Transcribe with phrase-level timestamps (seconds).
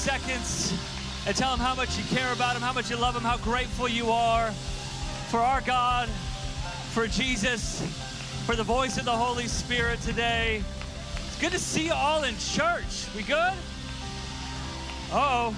[0.00, 0.72] seconds
[1.26, 3.36] and tell him how much you care about him, how much you love him, how
[3.36, 4.50] grateful you are
[5.28, 6.08] for our God,
[6.92, 7.82] for Jesus,
[8.46, 10.64] for the voice of the Holy Spirit today.
[11.26, 13.08] It's good to see you all in church.
[13.14, 13.52] We good?
[15.12, 15.54] oh.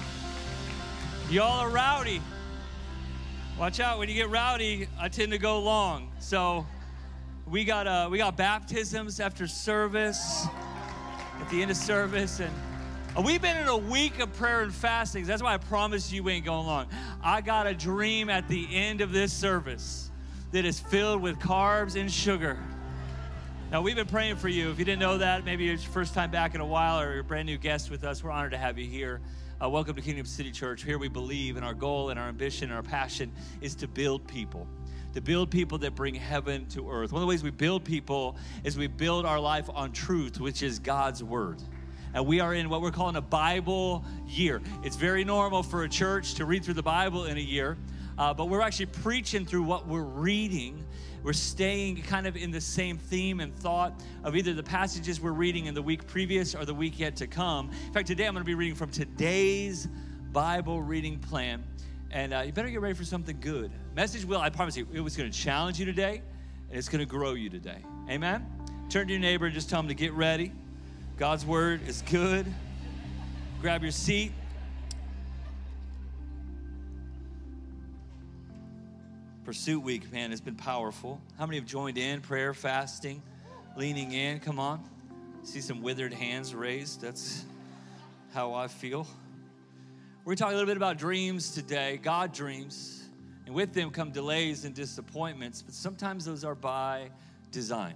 [1.29, 2.21] Y'all are rowdy.
[3.57, 6.11] Watch out when you get rowdy, I tend to go long.
[6.19, 6.67] So
[7.49, 10.45] we got uh, we got baptisms after service
[11.39, 12.53] at the end of service and
[13.21, 15.25] We've been in a week of prayer and fasting.
[15.25, 16.87] That's why I promise you we ain't going long.
[17.21, 20.09] I got a dream at the end of this service
[20.51, 22.57] that is filled with carbs and sugar.
[23.71, 24.71] Now, we've been praying for you.
[24.71, 27.11] If you didn't know that, maybe it's your first time back in a while or
[27.11, 29.21] you're a brand new guest with us, we're honored to have you here.
[29.63, 30.83] Uh, welcome to Kingdom City Church.
[30.83, 34.27] Here we believe, and our goal and our ambition and our passion is to build
[34.27, 34.67] people
[35.13, 37.11] to build people that bring heaven to earth.
[37.11, 40.63] One of the ways we build people is we build our life on truth, which
[40.63, 41.61] is God's word.
[42.13, 44.61] And we are in what we're calling a Bible year.
[44.83, 47.75] It's very normal for a church to read through the Bible in a year,
[48.17, 50.85] uh, but we're actually preaching through what we're reading.
[51.23, 55.31] We're staying kind of in the same theme and thought of either the passages we're
[55.31, 57.71] reading in the week previous or the week yet to come.
[57.87, 59.87] In fact, today I'm going to be reading from today's
[60.31, 61.63] Bible reading plan.
[62.11, 63.71] And uh, you better get ready for something good.
[63.95, 66.21] Message will, I promise you, it was going to challenge you today
[66.69, 67.83] and it's going to grow you today.
[68.07, 68.45] Amen?
[68.89, 70.51] Turn to your neighbor and just tell him to get ready.
[71.15, 72.51] God's word is good.
[73.61, 74.31] Grab your seat.
[79.45, 81.21] Pursuit week, man, has been powerful.
[81.37, 83.21] How many have joined in prayer, fasting,
[83.77, 84.39] leaning in?
[84.39, 84.83] Come on.
[85.43, 87.01] See some withered hands raised.
[87.01, 87.45] That's
[88.33, 89.05] how I feel.
[90.25, 93.03] We're talking a little bit about dreams today, God dreams,
[93.45, 97.09] and with them come delays and disappointments, but sometimes those are by
[97.51, 97.93] design.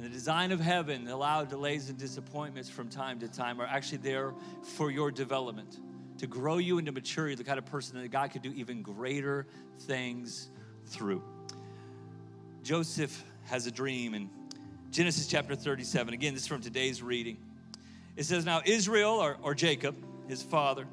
[0.00, 3.98] And the design of heaven, allow delays and disappointments from time to time, are actually
[3.98, 5.78] there for your development,
[6.16, 9.46] to grow you into maturity, the kind of person that God could do even greater
[9.80, 10.48] things
[10.86, 11.22] through.
[12.62, 14.30] Joseph has a dream in
[14.90, 16.14] Genesis chapter 37.
[16.14, 17.36] Again, this is from today's reading.
[18.16, 20.86] It says, Now Israel, or, or Jacob, his father,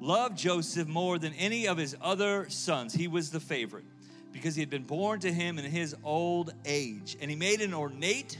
[0.00, 2.92] loved Joseph more than any of his other sons.
[2.92, 3.84] He was the favorite
[4.32, 7.16] because he had been born to him in his old age.
[7.20, 8.38] And he made an ornate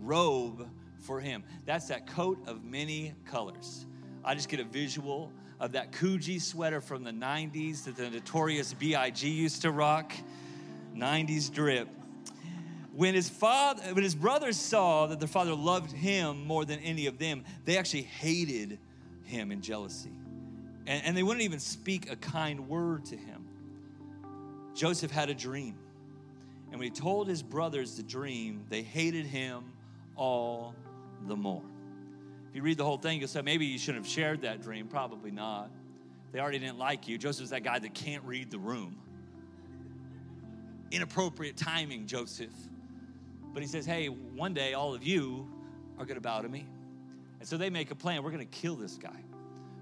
[0.00, 0.68] robe
[1.00, 1.44] for him.
[1.64, 3.86] That's that coat of many colors.
[4.24, 8.74] I just get a visual of that Coogi sweater from the 90s that the notorious
[8.74, 9.28] B.I.G.
[9.28, 10.12] used to rock.
[10.94, 11.88] 90s drip.
[12.92, 17.06] When his father, when his brothers saw that their father loved him more than any
[17.06, 18.78] of them, they actually hated
[19.24, 20.10] him in jealousy
[20.88, 23.46] and, and they wouldn't even speak a kind word to him.
[24.78, 25.74] Joseph had a dream.
[26.70, 29.64] And when he told his brothers the dream, they hated him
[30.14, 30.72] all
[31.26, 31.64] the more.
[32.50, 34.86] If you read the whole thing, you'll say maybe you shouldn't have shared that dream.
[34.86, 35.72] Probably not.
[36.30, 37.18] They already didn't like you.
[37.18, 38.96] Joseph's that guy that can't read the room.
[40.92, 42.54] Inappropriate timing, Joseph.
[43.52, 45.50] But he says, hey, one day all of you
[45.98, 46.68] are going to bow to me.
[47.40, 48.22] And so they make a plan.
[48.22, 49.24] We're going to kill this guy.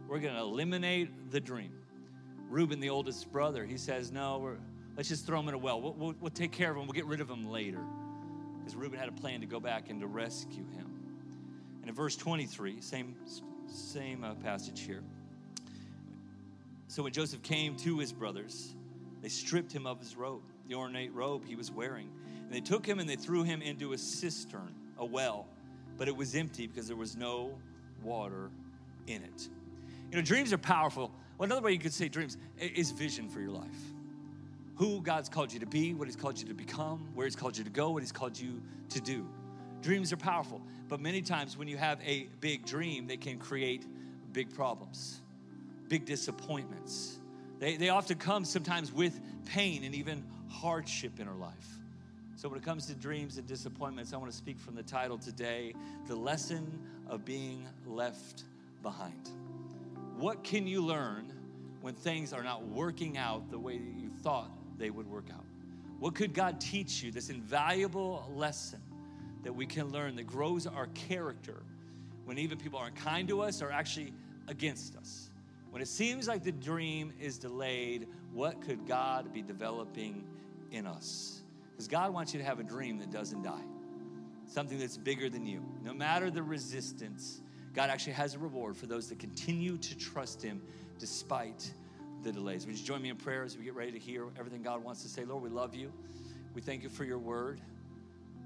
[0.09, 1.73] We're going to eliminate the dream.
[2.49, 4.57] Reuben, the oldest brother, he says, No,
[4.97, 5.81] let's just throw him in a well.
[5.81, 6.87] We'll, we'll, we'll take care of him.
[6.87, 7.81] We'll get rid of him later.
[8.59, 10.91] Because Reuben had a plan to go back and to rescue him.
[11.81, 13.15] And in verse 23, same,
[13.69, 15.03] same uh, passage here.
[16.89, 18.75] So when Joseph came to his brothers,
[19.23, 22.11] they stripped him of his robe, the ornate robe he was wearing.
[22.45, 25.47] And they took him and they threw him into a cistern, a well,
[25.97, 27.59] but it was empty because there was no
[28.03, 28.51] water
[29.07, 29.49] in it.
[30.11, 31.11] You know, dreams are powerful.
[31.39, 33.96] Well, another way you could say dreams is vision for your life.
[34.77, 37.57] Who God's called you to be, what He's called you to become, where He's called
[37.57, 39.27] you to go, what He's called you to do.
[39.81, 43.87] Dreams are powerful, but many times when you have a big dream, they can create
[44.33, 45.23] big problems,
[45.89, 47.19] big disappointments.
[47.59, 51.55] They, they often come sometimes with pain and even hardship in our life.
[52.37, 55.17] So, when it comes to dreams and disappointments, I want to speak from the title
[55.17, 55.73] today
[56.07, 58.45] The Lesson of Being Left
[58.83, 59.31] Behind.
[60.19, 61.33] What can you learn
[61.81, 65.45] when things are not working out the way that you thought they would work out?
[65.99, 68.81] What could God teach you, this invaluable lesson
[69.43, 71.63] that we can learn that grows our character
[72.25, 74.13] when even people aren't kind to us or actually
[74.49, 75.31] against us?
[75.71, 80.25] When it seems like the dream is delayed, what could God be developing
[80.71, 81.43] in us?
[81.73, 83.65] Because God wants you to have a dream that doesn't die,
[84.47, 85.63] something that's bigger than you.
[85.83, 87.43] No matter the resistance,
[87.75, 90.63] God actually has a reward for those that continue to trust Him
[90.99, 91.73] despite
[92.23, 92.67] the delays.
[92.67, 95.03] Would you join me in prayer as we get ready to hear everything God wants
[95.03, 95.25] to say?
[95.25, 95.93] Lord, we love you.
[96.55, 97.61] We thank you for your word.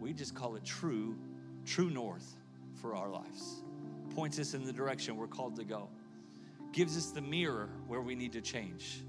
[0.01, 1.17] We just call it true,
[1.65, 2.37] true north
[2.81, 3.63] for our lives.
[4.15, 5.89] Points us in the direction we're called to go.
[6.73, 9.03] gives us the mirror where we need to change,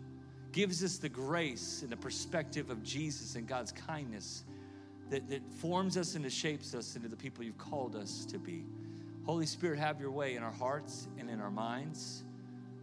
[0.51, 4.43] gives us the grace and the perspective of Jesus and God's kindness
[5.09, 8.65] that, that forms us and shapes us into the people you've called us to be.
[9.25, 12.23] Holy Spirit, have your way in our hearts and in our minds,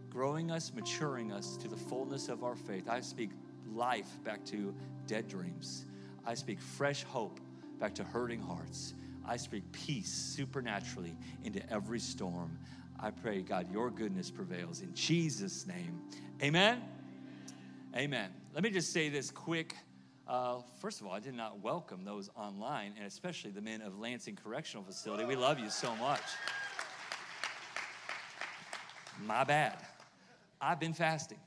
[0.09, 2.89] growing us, maturing us to the fullness of our faith.
[2.89, 3.29] I speak
[3.73, 4.73] life back to
[5.07, 5.85] dead dreams.
[6.25, 7.39] I speak fresh hope
[7.79, 8.93] back to hurting hearts.
[9.25, 12.57] I speak peace supernaturally into every storm.
[12.99, 14.81] I pray, God, your goodness prevails.
[14.81, 16.01] In Jesus' name,
[16.41, 16.81] amen.
[17.95, 18.31] Amen.
[18.53, 19.75] Let me just say this quick.
[20.27, 23.97] Uh, first of all, I did not welcome those online, and especially the men of
[23.97, 25.25] Lansing Correctional Facility.
[25.25, 26.21] We love you so much.
[29.25, 29.77] My bad.
[30.61, 31.39] I've been fasting.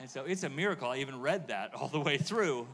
[0.00, 0.88] And so it's a miracle.
[0.88, 2.66] I even read that all the way through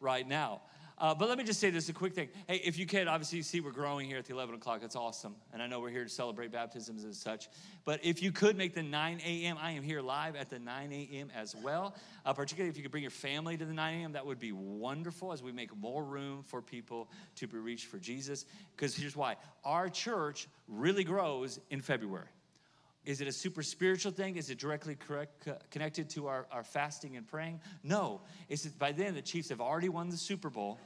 [0.00, 0.60] right now.
[1.00, 2.28] Uh, but let me just say this a quick thing.
[2.48, 4.80] Hey, if you can, obviously, you see we're growing here at the 11 o'clock.
[4.80, 5.36] That's awesome.
[5.52, 7.48] And I know we're here to celebrate baptisms and such.
[7.84, 10.92] But if you could make the 9 a.m., I am here live at the 9
[10.92, 11.30] a.m.
[11.36, 11.94] as well.
[12.26, 14.50] Uh, particularly if you could bring your family to the 9 a.m., that would be
[14.50, 18.44] wonderful as we make more room for people to be reached for Jesus.
[18.74, 22.26] Because here's why our church really grows in February.
[23.08, 24.36] Is it a super spiritual thing?
[24.36, 27.58] Is it directly correct, connected to our, our fasting and praying?
[27.82, 28.20] No.
[28.50, 30.78] It's that by then the Chiefs have already won the Super Bowl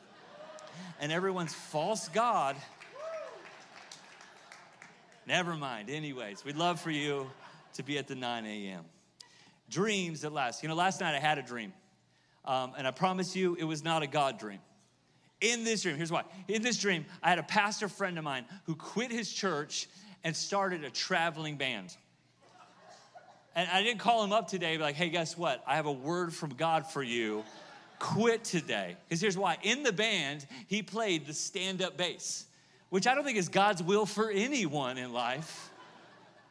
[1.00, 2.54] and everyone's false God.
[5.26, 5.90] Never mind.
[5.90, 7.28] Anyways, we'd love for you
[7.74, 8.84] to be at the 9 a.m.
[9.68, 10.62] Dreams at last.
[10.62, 11.72] You know, last night I had a dream.
[12.44, 14.60] Um, and I promise you, it was not a God dream.
[15.40, 16.22] In this dream, here's why.
[16.46, 19.88] In this dream, I had a pastor friend of mine who quit his church
[20.22, 21.96] and started a traveling band.
[23.54, 25.62] And I didn't call him up today, like, hey, guess what?
[25.66, 27.44] I have a word from God for you.
[27.98, 28.96] Quit today.
[29.08, 29.58] Because here's why.
[29.62, 32.46] In the band, he played the stand up bass,
[32.88, 35.70] which I don't think is God's will for anyone in life.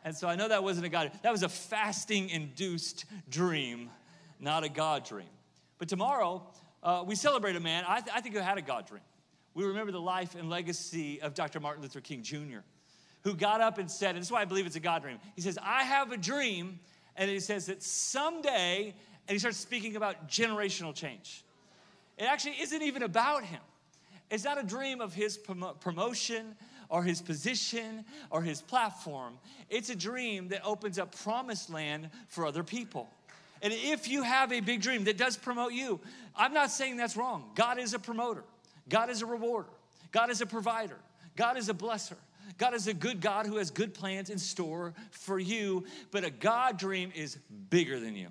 [0.03, 3.89] And so I know that wasn't a God, that was a fasting induced dream,
[4.39, 5.27] not a God dream.
[5.77, 6.43] But tomorrow,
[6.83, 9.01] uh, we celebrate a man, I, th- I think, who had a God dream.
[9.53, 11.59] We remember the life and legacy of Dr.
[11.59, 12.59] Martin Luther King Jr.,
[13.23, 15.19] who got up and said, and this is why I believe it's a God dream.
[15.35, 16.79] He says, I have a dream
[17.15, 18.93] and he says that someday,
[19.27, 21.43] and he starts speaking about generational change.
[22.17, 23.61] It actually isn't even about him.
[24.29, 26.55] It's not a dream of his prom- promotion
[26.89, 29.37] or his position or his platform.
[29.69, 33.09] It's a dream that opens up promised land for other people.
[33.61, 35.99] And if you have a big dream that does promote you,
[36.35, 37.51] I'm not saying that's wrong.
[37.55, 38.43] God is a promoter,
[38.89, 39.69] God is a rewarder,
[40.11, 40.97] God is a provider,
[41.35, 42.17] God is a blesser.
[42.57, 46.29] God is a good God who has good plans in store for you, but a
[46.29, 47.37] God dream is
[47.69, 48.27] bigger than you.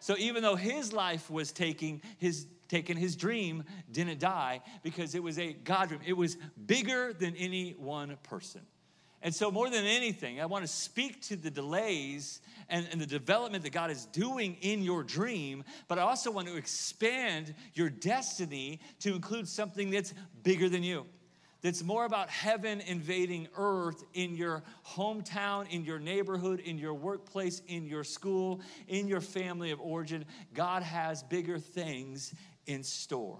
[0.00, 5.22] So even though his life was taking his taken his dream didn't die because it
[5.22, 6.00] was a God dream.
[6.06, 6.36] It was
[6.66, 8.62] bigger than any one person.
[9.22, 13.06] And so, more than anything, I want to speak to the delays and, and, the
[13.06, 17.90] development that God is doing in your dream, but I also want to expand your
[17.90, 21.04] destiny to include something that's bigger than you
[21.62, 27.60] that's more about heaven invading earth in your hometown, in your neighborhood, in your workplace,
[27.68, 30.24] in your school, in your family of origin.
[30.54, 32.32] God has bigger things
[32.66, 33.38] in store.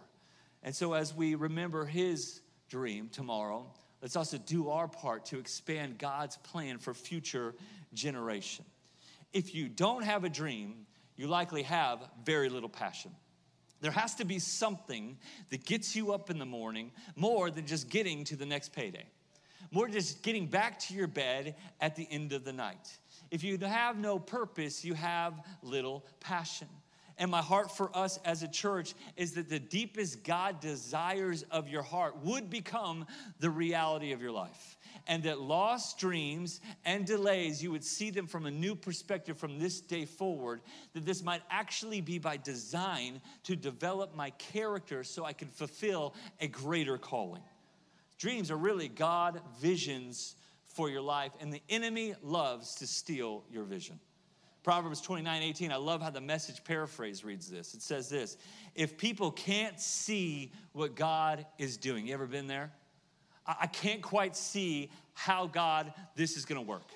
[0.63, 3.67] And so, as we remember his dream tomorrow,
[4.03, 7.55] let's also do our part to expand God's plan for future
[7.95, 8.67] generation.
[9.33, 13.13] If you don't have a dream, you likely have very little passion.
[13.81, 15.17] There has to be something
[15.51, 19.05] that gets you up in the morning more than just getting to the next payday,
[19.71, 22.99] more just getting back to your bed at the end of the night.
[23.31, 26.69] If you have no purpose, you have little passion.
[27.17, 31.69] And my heart for us as a church is that the deepest God desires of
[31.69, 33.07] your heart would become
[33.41, 34.79] the reality of your life
[35.11, 39.59] and that lost dreams and delays, you would see them from a new perspective from
[39.59, 40.61] this day forward,
[40.93, 46.15] that this might actually be by design to develop my character so I can fulfill
[46.41, 47.43] a greater calling.
[48.21, 53.65] Dreams are really God visions for your life, and the enemy loves to steal your
[53.65, 53.99] vision.
[54.63, 57.75] Proverbs 29 18, I love how the message paraphrase reads this.
[57.75, 58.37] It says this
[58.77, 62.71] If people can't see what God is doing, you ever been there?
[63.61, 66.91] I can't quite see how God this is to work.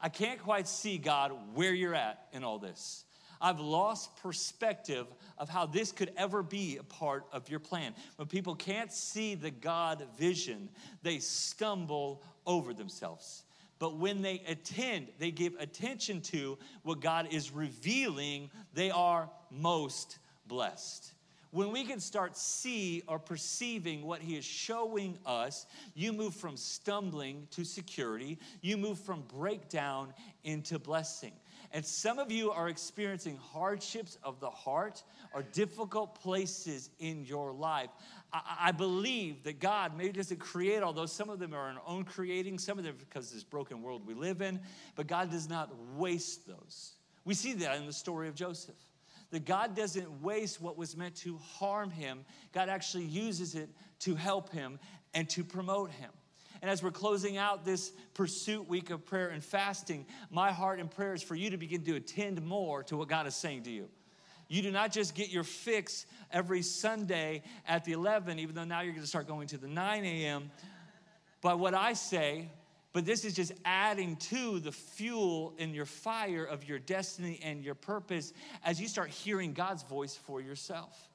[0.00, 3.04] I can't quite see God where you're at in all this.
[3.40, 5.06] I've lost perspective
[5.38, 7.94] of how this could ever be a part of your plan.
[8.16, 10.68] When people can't see the God vision,
[11.02, 13.44] they stumble over themselves.
[13.78, 20.18] But when they attend, they give attention to what God is revealing, they are most
[20.48, 21.12] blessed.
[21.50, 26.56] When we can start see or perceiving what he is showing us, you move from
[26.56, 28.38] stumbling to security.
[28.60, 30.12] You move from breakdown
[30.44, 31.32] into blessing.
[31.72, 35.02] And some of you are experiencing hardships of the heart
[35.34, 37.90] or difficult places in your life.
[38.32, 41.12] I, I believe that God maybe doesn't create all those.
[41.12, 44.06] Some of them are our own creating, some of them because of this broken world
[44.06, 44.60] we live in,
[44.96, 46.94] but God does not waste those.
[47.24, 48.74] We see that in the story of Joseph.
[49.30, 53.68] That God doesn't waste what was meant to harm him, God actually uses it
[54.00, 54.78] to help him
[55.12, 56.10] and to promote him.
[56.60, 60.90] And as we're closing out this pursuit week of prayer and fasting, my heart and
[60.90, 63.70] prayer is for you to begin to attend more to what God is saying to
[63.70, 63.88] you.
[64.48, 68.80] You do not just get your fix every Sunday at the 11, even though now
[68.80, 70.50] you're going to start going to the 9 a.m.
[71.42, 72.50] But what I say,
[72.92, 77.62] but this is just adding to the fuel in your fire of your destiny and
[77.62, 78.32] your purpose
[78.64, 81.08] as you start hearing God's voice for yourself.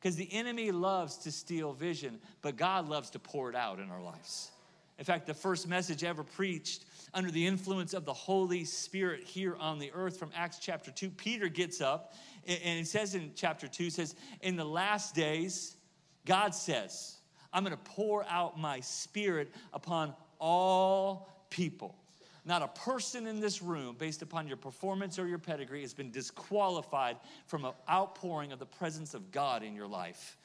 [0.00, 3.90] Because the enemy loves to steal vision, but God loves to pour it out in
[3.90, 4.50] our lives.
[4.98, 6.84] In fact, the first message ever preached
[7.14, 11.10] under the influence of the Holy Spirit here on the earth from Acts chapter 2,
[11.10, 12.14] Peter gets up
[12.46, 15.76] and it says in chapter 2, it says, In the last days,
[16.26, 17.16] God says,
[17.52, 21.94] I'm going to pour out my spirit upon all people.
[22.44, 26.10] Not a person in this room, based upon your performance or your pedigree, has been
[26.10, 27.16] disqualified
[27.46, 30.36] from an outpouring of the presence of God in your life.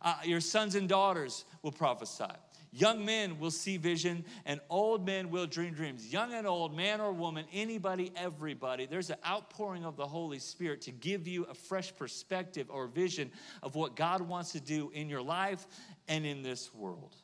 [0.00, 2.24] Uh, your sons and daughters will prophesy.
[2.72, 6.12] Young men will see vision, and old men will dream dreams.
[6.12, 8.86] Young and old, man or woman, anybody, everybody.
[8.86, 13.30] There's an outpouring of the Holy Spirit to give you a fresh perspective or vision
[13.62, 15.68] of what God wants to do in your life
[16.08, 17.14] and in this world.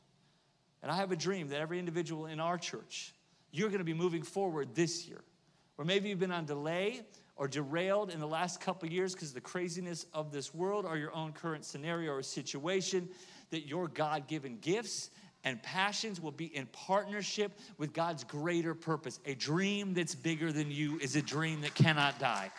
[0.81, 3.13] And I have a dream that every individual in our church,
[3.51, 5.21] you're going to be moving forward this year.
[5.77, 7.01] Or maybe you've been on delay
[7.35, 10.97] or derailed in the last couple years because of the craziness of this world or
[10.97, 13.09] your own current scenario or situation,
[13.49, 15.09] that your God given gifts
[15.43, 19.19] and passions will be in partnership with God's greater purpose.
[19.25, 22.51] A dream that's bigger than you is a dream that cannot die.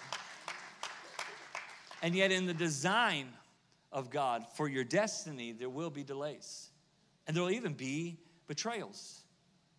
[2.03, 3.29] And yet, in the design
[3.93, 6.72] of God for your destiny, there will be delays.
[7.27, 9.21] And there will even be betrayals.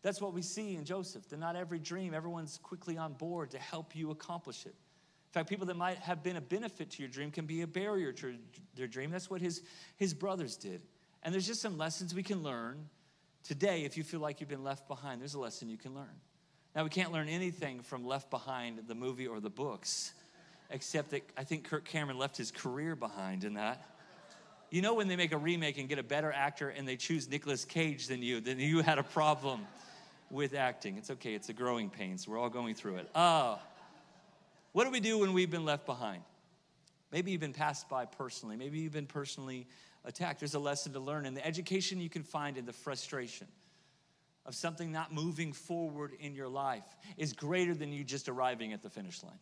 [0.01, 3.59] That's what we see in Joseph, that not every dream, everyone's quickly on board to
[3.59, 4.75] help you accomplish it.
[4.75, 7.67] In fact, people that might have been a benefit to your dream can be a
[7.67, 8.35] barrier to
[8.75, 9.09] their dream.
[9.09, 9.63] That's what his,
[9.95, 10.83] his brothers did.
[11.23, 12.89] And there's just some lessons we can learn
[13.43, 15.21] today if you feel like you've been left behind.
[15.21, 16.13] There's a lesson you can learn.
[16.75, 20.11] Now, we can't learn anything from Left Behind, the movie or the books,
[20.69, 23.85] except that I think Kirk Cameron left his career behind in that.
[24.73, 27.29] You know, when they make a remake and get a better actor and they choose
[27.29, 29.67] Nicolas Cage than you, then you had a problem
[30.31, 30.97] with acting.
[30.97, 33.09] It's okay, it's a growing pain, so We're all going through it.
[33.13, 33.57] Uh,
[34.71, 36.23] what do we do when we've been left behind?
[37.11, 38.55] Maybe you've been passed by personally.
[38.55, 39.67] Maybe you've been personally
[40.05, 40.39] attacked.
[40.39, 41.27] There's a lesson to learn.
[41.27, 43.45] And the education you can find in the frustration
[44.43, 48.81] of something not moving forward in your life is greater than you just arriving at
[48.81, 49.37] the finish line.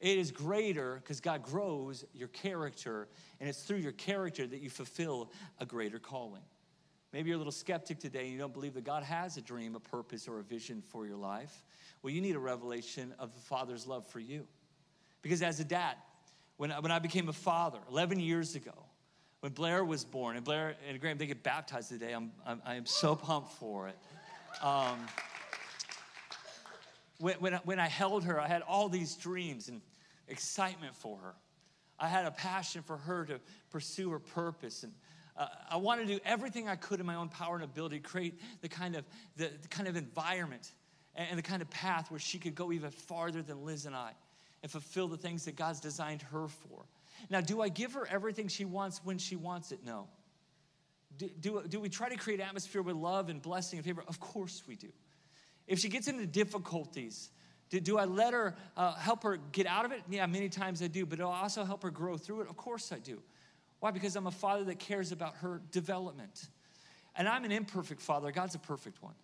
[0.00, 3.08] It is greater because God grows your character,
[3.40, 6.42] and it's through your character that you fulfill a greater calling.
[7.12, 9.74] Maybe you're a little skeptic today and you don't believe that God has a dream,
[9.74, 11.62] a purpose, or a vision for your life.
[12.02, 14.46] Well, you need a revelation of the Father's love for you.
[15.22, 15.96] Because as a dad,
[16.58, 18.74] when, when I became a father 11 years ago,
[19.40, 22.12] when Blair was born, and Blair and Graham, they get baptized today.
[22.12, 23.96] I'm, I'm, I am so pumped for it.
[24.62, 24.98] Um,
[27.18, 29.80] when, when, when I held her, I had all these dreams and
[30.28, 31.34] excitement for her.
[31.98, 34.84] I had a passion for her to pursue her purpose.
[34.84, 34.92] And
[35.36, 38.08] uh, I wanted to do everything I could in my own power and ability to
[38.08, 39.04] create the kind of,
[39.36, 40.72] the, the kind of environment
[41.14, 43.96] and, and the kind of path where she could go even farther than Liz and
[43.96, 44.12] I
[44.62, 46.84] and fulfill the things that God's designed her for.
[47.30, 49.80] Now, do I give her everything she wants when she wants it?
[49.84, 50.08] No.
[51.16, 54.04] Do, do, do we try to create atmosphere with love and blessing and favor?
[54.06, 54.88] Of course we do.
[55.68, 57.30] If she gets into difficulties,
[57.70, 60.02] do, do I let her uh, help her get out of it?
[60.08, 62.48] Yeah, many times I do, but I'll also help her grow through it.
[62.48, 63.20] Of course I do.
[63.80, 63.90] Why?
[63.90, 66.48] Because I'm a father that cares about her development.
[67.14, 69.14] And I'm an imperfect father, God's a perfect one.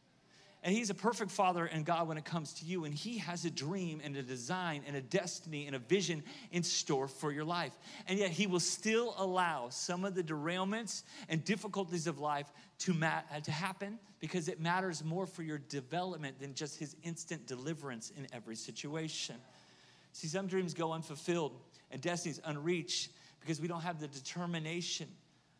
[0.64, 2.86] And He's a perfect Father and God when it comes to you.
[2.86, 6.62] And He has a dream and a design and a destiny and a vision in
[6.62, 7.78] store for your life.
[8.08, 12.94] And yet He will still allow some of the derailments and difficulties of life to,
[12.94, 18.10] ma- to happen because it matters more for your development than just His instant deliverance
[18.16, 19.36] in every situation.
[20.12, 25.08] See, some dreams go unfulfilled and destinies unreached because we don't have the determination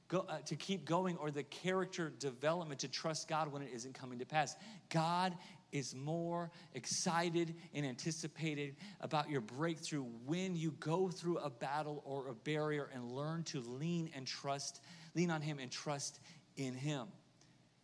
[0.09, 3.95] go, uh, to keep going or the character development to trust God when it isn't
[3.95, 4.57] coming to pass.
[4.89, 5.35] God
[5.73, 12.29] is more excited and anticipated about your breakthrough when you go through a battle or
[12.29, 14.81] a barrier and learn to lean and trust,
[15.15, 16.21] lean on Him and trust
[16.57, 17.09] in Him.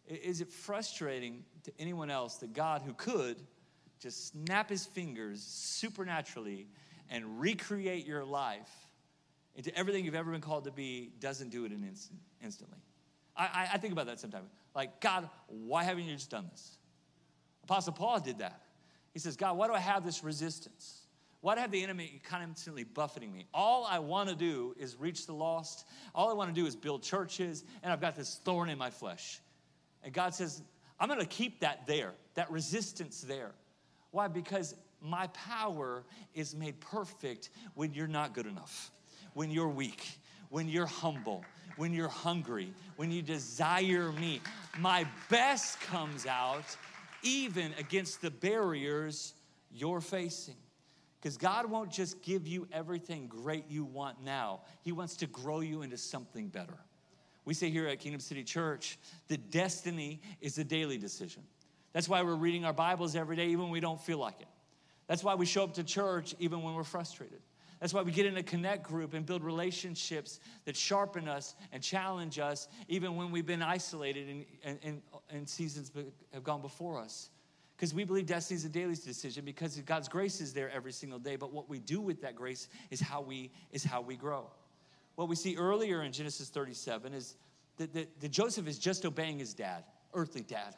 [0.07, 3.41] Is it frustrating to anyone else that God, who could
[4.01, 6.69] just snap His fingers supernaturally
[7.11, 8.90] and recreate your life
[9.57, 12.79] into everything you've ever been called to be, doesn't do it in instant, instantly?
[13.37, 14.49] I, I think about that sometimes.
[14.75, 16.77] Like, God, why haven't you just done this?
[17.65, 18.61] Apostle Paul did that.
[19.13, 21.01] He says, God, why do I have this resistance?
[21.41, 23.47] Why do I have the enemy constantly buffeting me?
[23.55, 25.87] All I want to do is reach the lost.
[26.15, 28.91] All I want to do is build churches, and I've got this thorn in my
[28.91, 29.41] flesh.
[30.03, 30.63] And God says,
[30.99, 33.53] I'm going to keep that there, that resistance there.
[34.11, 34.29] Why?
[34.29, 36.05] Because my power
[36.35, 38.91] is made perfect when you're not good enough,
[39.41, 40.07] when you're weak,
[40.51, 41.43] when you're humble,
[41.79, 44.39] when you're hungry, when you desire me.
[44.79, 46.77] My best comes out
[47.23, 49.33] even against the barriers
[49.73, 50.57] you're facing.
[51.19, 55.61] Because God won't just give you everything great you want now, He wants to grow
[55.61, 56.77] you into something better.
[57.47, 61.45] We say here at Kingdom City Church that destiny is a daily decision.
[61.95, 64.49] That's why we're reading our Bibles every day, even when we don't feel like it.
[65.07, 67.41] That's why we show up to church even when we're frustrated.
[67.81, 71.83] That's why we get in a connect group and build relationships that sharpen us and
[71.83, 75.91] challenge us, even when we've been isolated and, and, and seasons
[76.35, 77.31] have gone before us.
[77.77, 81.19] Because we believe destiny is a daily decision because God's grace is there every single
[81.19, 81.37] day.
[81.37, 84.51] But what we do with that grace is how we, is how we grow.
[85.15, 87.37] What we see earlier in Genesis 37 is
[87.79, 90.77] that, that, that Joseph is just obeying his dad, earthly dad.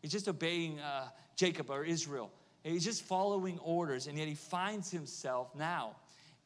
[0.00, 2.30] He's just obeying uh, Jacob or Israel.
[2.64, 5.96] He's just following orders, and yet he finds himself now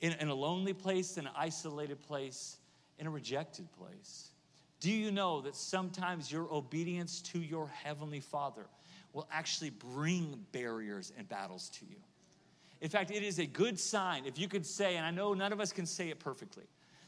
[0.05, 2.59] in, in a lonely place, in an isolated place,
[2.99, 4.29] in a rejected place.
[4.79, 8.67] Do you know that sometimes your obedience to your Heavenly Father
[9.15, 11.97] will actually bring barriers and battles to you?
[12.83, 15.55] In fact, it is a good sign if you could say, and I know none
[15.55, 16.65] of us can say it perfectly,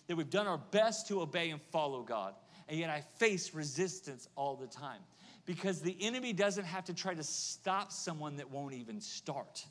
[0.07, 2.33] that we've done our best to obey and follow God,
[2.67, 5.03] and yet I face resistance all the time.
[5.45, 9.67] Because the enemy doesn't have to try to stop someone that won't even start.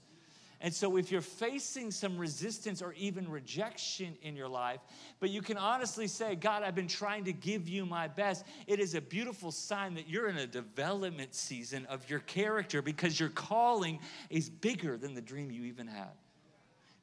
[0.61, 4.79] And so, if you're facing some resistance or even rejection in your life,
[5.19, 8.79] but you can honestly say, God, I've been trying to give you my best, it
[8.79, 13.29] is a beautiful sign that you're in a development season of your character because your
[13.29, 16.11] calling is bigger than the dream you even had.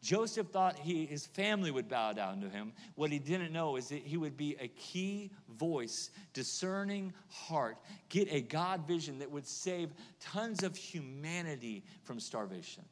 [0.02, 2.72] Joseph thought he, his family would bow down to him.
[2.96, 8.26] What he didn't know is that he would be a key voice, discerning heart, get
[8.32, 12.82] a God vision that would save tons of humanity from starvation.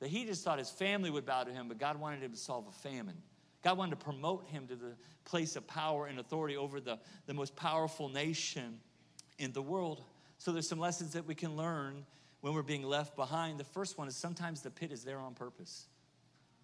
[0.00, 2.36] That he just thought his family would bow to him, but God wanted him to
[2.36, 3.16] solve a famine.
[3.62, 4.92] God wanted to promote him to the
[5.24, 8.78] place of power and authority over the, the most powerful nation
[9.38, 10.02] in the world.
[10.38, 12.06] So there's some lessons that we can learn
[12.40, 13.58] when we're being left behind.
[13.58, 15.86] The first one is sometimes the pit is there on purpose.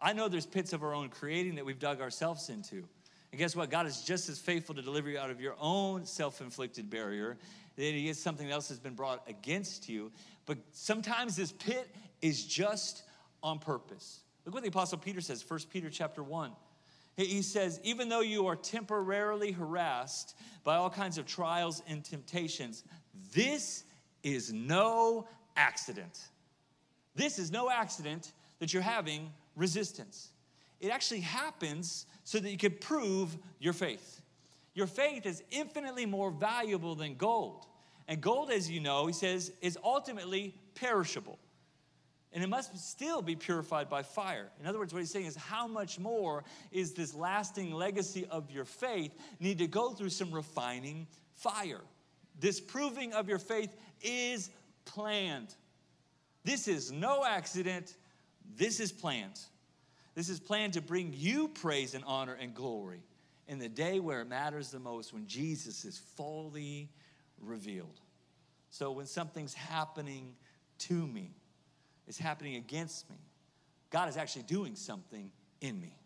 [0.00, 2.84] I know there's pits of our own creating that we've dug ourselves into.
[3.32, 3.70] And guess what?
[3.70, 7.36] God is just as faithful to deliver you out of your own self inflicted barrier
[7.76, 10.12] that He is something else has been brought against you.
[10.46, 11.92] But sometimes this pit
[12.22, 13.02] is just
[13.44, 14.20] on purpose.
[14.44, 16.50] Look what the apostle Peter says, 1 Peter chapter 1.
[17.16, 22.82] He says, even though you are temporarily harassed by all kinds of trials and temptations,
[23.32, 23.84] this
[24.24, 26.18] is no accident.
[27.14, 30.30] This is no accident that you're having resistance.
[30.80, 34.20] It actually happens so that you can prove your faith.
[34.74, 37.66] Your faith is infinitely more valuable than gold.
[38.08, 41.38] And gold, as you know, he says, is ultimately perishable
[42.34, 44.50] and it must still be purified by fire.
[44.60, 46.42] In other words, what he's saying is, how much more
[46.72, 51.80] is this lasting legacy of your faith need to go through some refining fire?
[52.40, 54.50] This proving of your faith is
[54.84, 55.54] planned.
[56.42, 57.94] This is no accident,
[58.56, 59.38] this is planned.
[60.16, 63.02] This is planned to bring you praise and honor and glory
[63.46, 66.88] in the day where it matters the most, when Jesus is fully
[67.40, 68.00] revealed.
[68.70, 70.34] So, when something's happening
[70.78, 71.30] to me,
[72.06, 73.16] is happening against me,
[73.90, 75.96] God is actually doing something in me.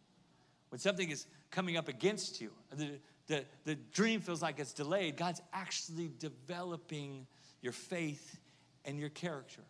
[0.69, 5.17] When something is coming up against you, the, the, the dream feels like it's delayed,
[5.17, 7.27] God's actually developing
[7.63, 8.39] your faith
[8.85, 9.63] and your character.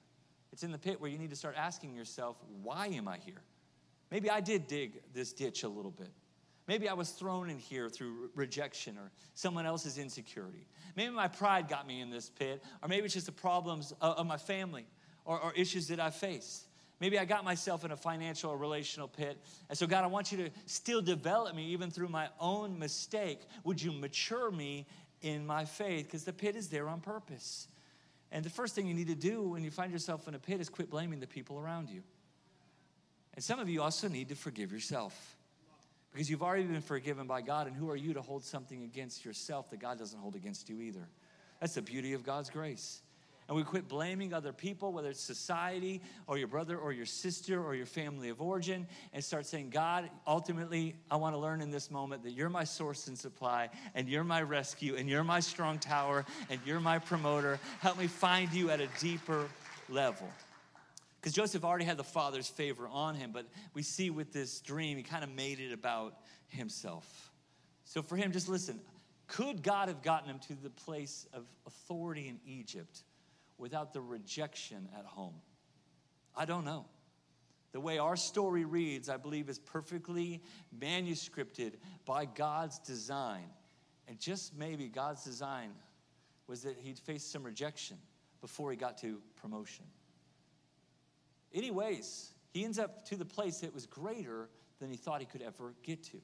[0.53, 3.43] It's in the pit where you need to start asking yourself, why am I here?
[4.11, 6.11] Maybe I did dig this ditch a little bit.
[6.67, 10.67] Maybe I was thrown in here through rejection or someone else's insecurity.
[10.97, 14.15] Maybe my pride got me in this pit, or maybe it's just the problems uh,
[14.19, 14.87] of, my family
[15.29, 16.65] or, or issues that I face.
[17.01, 19.39] Maybe I got myself in a financial or relational pit.
[19.69, 23.43] And so, God, I want you to still develop me even through my own mistake.
[23.63, 24.87] Would you mature me
[25.21, 26.07] in my faith?
[26.07, 27.69] Because the pit is there on purpose.
[28.33, 30.61] And the first thing you need to do when you find yourself in a pit
[30.61, 32.03] is quit blaming the people around you.
[33.35, 35.37] And some of you also need to forgive yourself
[36.11, 37.69] because you've already been forgiven by God.
[37.69, 40.81] And who are you to hold something against yourself that God doesn't hold against you
[40.81, 41.07] either?
[41.61, 43.03] That's the beauty of God's grace
[43.49, 47.63] and we quit blaming other people, whether it's society or your brother or your sister
[47.63, 51.71] or your family of origin, and start saying, God, ultimately, I want to learn in
[51.71, 55.41] this moment that you're my source and supply, and you're my rescue, and you're my
[55.41, 57.59] strong tower, and you're my promoter.
[57.81, 59.49] Help me find you at a deeper
[59.89, 60.29] level.
[61.19, 64.99] Because Joseph already had the father's favor on him, but we see with this dream,
[64.99, 66.15] he kind of made it about
[66.49, 67.33] himself.
[67.85, 68.81] So for him, just listen
[69.29, 73.03] could God have gotten him to the place of authority in Egypt?
[73.59, 75.35] Without the rejection at home?
[76.37, 76.87] I don't know.
[77.73, 80.43] The way our story reads, I believe, is perfectly
[80.77, 81.75] manuscripted
[82.07, 83.45] by God's design.
[84.07, 85.73] And just maybe God's design
[86.47, 87.99] was that he'd face some rejection
[88.41, 89.85] before he got to promotion.
[91.53, 94.49] Anyways, he ends up to the place that was greater
[94.81, 96.19] than he thought he could ever get to.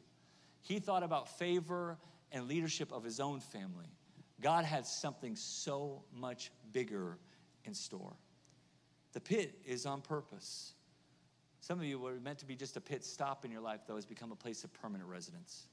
[0.62, 1.98] He thought about favor
[2.32, 3.90] and leadership of his own family.
[4.40, 7.16] God had something so much bigger
[7.64, 8.12] in store.
[9.14, 10.74] The pit is on purpose.
[11.60, 13.94] Some of you were meant to be just a pit stop in your life, though,
[13.94, 15.68] has become a place of permanent residence.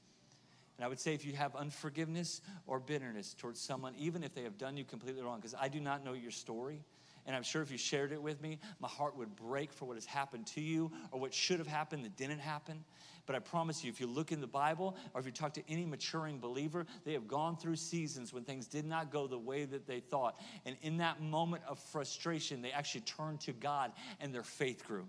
[0.78, 4.42] And I would say if you have unforgiveness or bitterness towards someone, even if they
[4.44, 6.80] have done you completely wrong, because I do not know your story,
[7.26, 9.96] and I'm sure if you shared it with me, my heart would break for what
[9.96, 12.84] has happened to you or what should have happened that didn't happen.
[13.26, 15.62] But I promise you, if you look in the Bible or if you talk to
[15.68, 19.64] any maturing believer, they have gone through seasons when things did not go the way
[19.64, 20.40] that they thought.
[20.66, 25.06] And in that moment of frustration, they actually turned to God and their faith grew.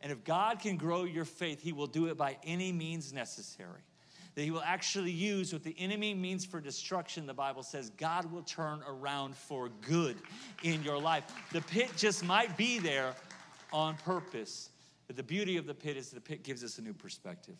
[0.00, 3.82] And if God can grow your faith, He will do it by any means necessary
[4.34, 8.30] that he will actually use what the enemy means for destruction, the Bible says God
[8.32, 10.16] will turn around for good
[10.62, 11.24] in your life.
[11.52, 13.14] The pit just might be there
[13.72, 14.70] on purpose.
[15.06, 17.56] But the beauty of the pit is the pit gives us a new perspective.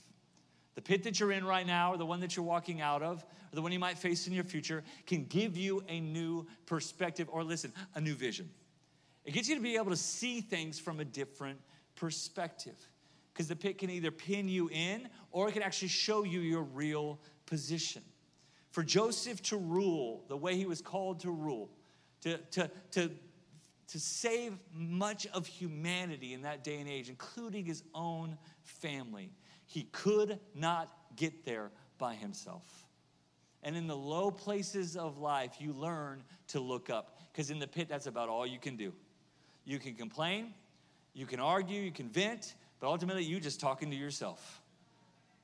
[0.75, 3.23] The pit that you're in right now, or the one that you're walking out of,
[3.23, 7.29] or the one you might face in your future, can give you a new perspective,
[7.31, 8.51] or listen, a new vision.
[9.25, 11.61] It gets you to be able to see things from a different
[11.97, 12.77] perspective
[13.33, 16.63] because the pit can either pin you in or it can actually show you your
[16.63, 18.03] real position.
[18.71, 21.71] For Joseph to rule the way he was called to rule,
[22.23, 23.11] to, to, to,
[23.89, 29.31] to save much of humanity in that day and age, including his own family,
[29.67, 32.65] he could not get there by himself.
[33.63, 37.19] And in the low places of life, you learn to look up.
[37.33, 38.93] Because in the pit, that's about all you can do.
[39.65, 40.53] You can complain,
[41.15, 44.61] you can argue, you can vent, but ultimately, you're just talking to yourself.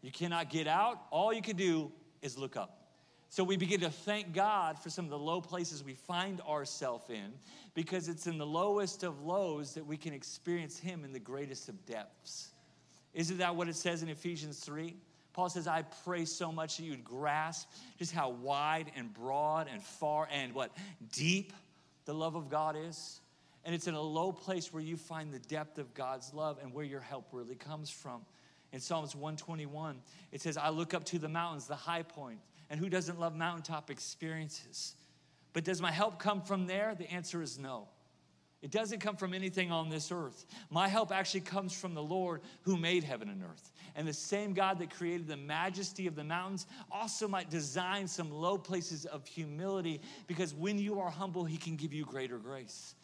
[0.03, 1.01] You cannot get out.
[1.11, 2.80] All you can do is look up.
[3.33, 7.09] So we begin to thank God for some of the low places we find ourselves
[7.09, 7.33] in
[7.75, 11.69] because it's in the lowest of lows that we can experience Him in the greatest
[11.69, 12.49] of depths.
[13.15, 14.97] Isn't that what it says in Ephesians 3?
[15.33, 17.69] Paul says, I pray so much that you'd grasp
[18.01, 20.77] just how wide and broad and far and what
[21.13, 21.53] deep
[22.07, 23.21] the love of God is.
[23.65, 26.75] And it's in a low place where you find the depth of God's love and
[26.75, 28.23] where your help really comes from.
[28.73, 30.01] In Psalms 121,
[30.33, 32.41] it says, I look up to the mountains, the high point.
[32.71, 34.95] And who doesn't love mountaintop experiences?
[35.53, 36.95] But does my help come from there?
[36.97, 37.89] The answer is no.
[38.63, 40.45] It doesn't come from anything on this earth.
[40.69, 43.73] My help actually comes from the Lord who made heaven and earth.
[43.97, 48.31] And the same God that created the majesty of the mountains also might design some
[48.31, 52.95] low places of humility because when you are humble, He can give you greater grace.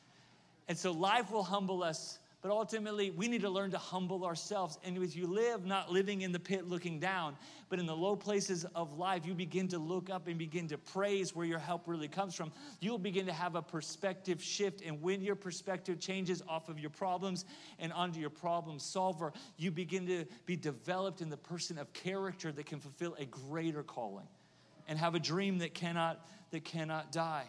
[0.68, 4.78] And so life will humble us, but ultimately we need to learn to humble ourselves.
[4.84, 7.36] And if you live not living in the pit looking down,
[7.68, 10.78] but in the low places of life, you begin to look up and begin to
[10.78, 12.52] praise where your help really comes from.
[12.78, 14.80] You'll begin to have a perspective shift.
[14.82, 17.46] And when your perspective changes off of your problems
[17.80, 22.52] and onto your problem solver, you begin to be developed in the person of character
[22.52, 24.28] that can fulfill a greater calling
[24.86, 27.46] and have a dream that cannot that cannot die.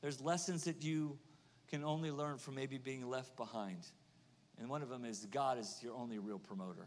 [0.00, 1.16] There's lessons that you
[1.68, 3.86] can only learn from maybe being left behind.
[4.60, 6.86] And one of them is God is your only real promoter.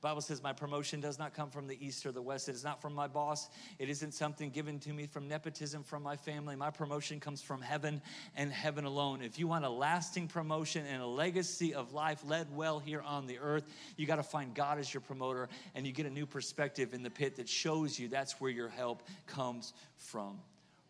[0.00, 2.48] The Bible says, My promotion does not come from the east or the west.
[2.48, 3.48] It is not from my boss.
[3.80, 6.54] It isn't something given to me from nepotism from my family.
[6.54, 8.00] My promotion comes from heaven
[8.36, 9.22] and heaven alone.
[9.22, 13.26] If you want a lasting promotion and a legacy of life led well here on
[13.26, 13.64] the earth,
[13.96, 17.02] you got to find God as your promoter and you get a new perspective in
[17.02, 20.38] the pit that shows you that's where your help comes from.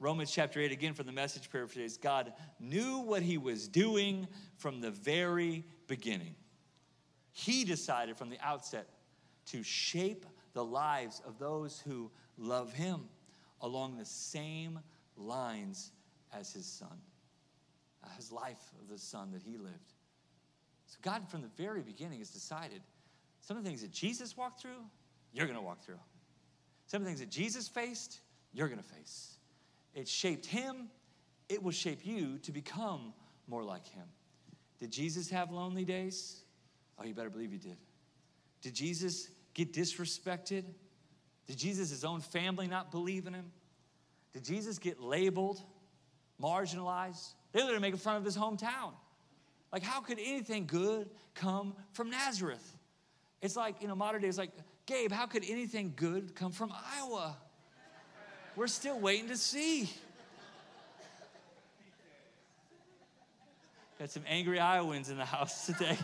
[0.01, 4.81] Romans chapter 8, again from the message paraphrase God knew what he was doing from
[4.81, 6.35] the very beginning.
[7.33, 8.89] He decided from the outset
[9.47, 13.09] to shape the lives of those who love him
[13.61, 14.79] along the same
[15.17, 15.93] lines
[16.33, 17.01] as his son.
[18.05, 19.95] uh, his life of the son that he lived.
[20.87, 22.83] So God, from the very beginning, has decided
[23.41, 24.83] some of the things that Jesus walked through,
[25.33, 25.99] you're going to walk through.
[26.87, 28.21] Some of the things that Jesus faced,
[28.53, 29.38] you're going to face.
[29.95, 30.89] It shaped him,
[31.49, 33.13] it will shape you to become
[33.47, 34.05] more like him.
[34.79, 36.43] Did Jesus have lonely days?
[36.99, 37.79] Oh, you better believe he did.
[38.63, 40.65] Did Jesus get disrespected?
[41.47, 43.51] Did Jesus, his own family, not believe in him?
[44.33, 45.63] Did Jesus get labeled,
[46.41, 47.33] marginalized?
[47.53, 48.93] They literally making fun of his hometown.
[49.73, 52.77] Like, how could anything good come from Nazareth?
[53.41, 54.53] It's like, you know, modern day, it's like,
[54.87, 57.37] Gabe, how could anything good come from Iowa?
[58.59, 59.89] We're still waiting to see.
[64.01, 65.97] Got some angry Iowans in the house today.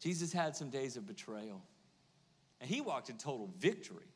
[0.00, 1.62] Jesus had some days of betrayal,
[2.60, 4.10] and he walked in total victory.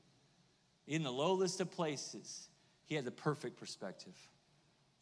[0.88, 2.48] In the lowest of places,
[2.86, 4.16] he had the perfect perspective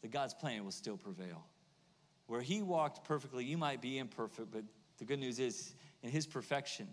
[0.03, 1.43] that God's plan will still prevail.
[2.27, 4.63] Where he walked perfectly, you might be imperfect, but
[4.99, 5.73] the good news is,
[6.03, 6.87] in his perfection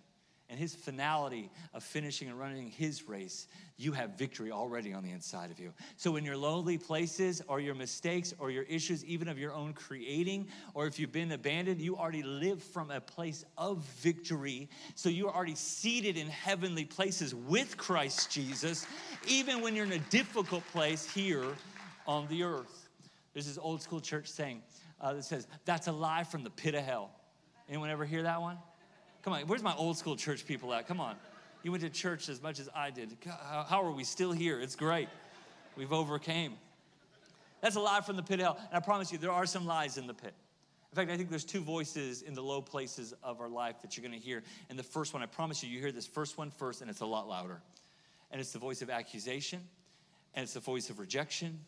[0.53, 5.11] and his finality of finishing and running his race, you have victory already on the
[5.11, 5.73] inside of you.
[5.97, 9.73] So, in your lonely places or your mistakes or your issues, even of your own
[9.73, 14.69] creating, or if you've been abandoned, you already live from a place of victory.
[14.95, 18.87] So, you are already seated in heavenly places with Christ Jesus,
[19.27, 21.47] even when you're in a difficult place here
[22.07, 22.91] on the earth.
[23.33, 24.61] There's this old school church saying
[25.01, 27.11] uh, that says, That's a lie from the pit of hell.
[27.71, 28.59] Anyone ever hear that one?
[29.23, 30.89] Come on, where's my old school church people at?
[30.89, 31.17] Come on.
[31.63, 33.17] You went to church as much as I did.
[33.25, 34.61] How are we still here?
[34.61, 35.09] It's great.
[35.77, 36.55] We've overcame.
[37.61, 38.59] That's a lie from the pit hell.
[38.59, 40.35] And I promise you, there are some lies in the pit.
[40.91, 43.97] In fact, I think there's two voices in the low places of our life that
[43.97, 44.43] you're going to hear.
[44.69, 47.01] And the first one, I promise you, you hear this first one first, and it's
[47.01, 47.63] a lot louder.
[48.31, 49.61] And it's the voice of accusation,
[50.35, 51.61] and it's the voice of rejection,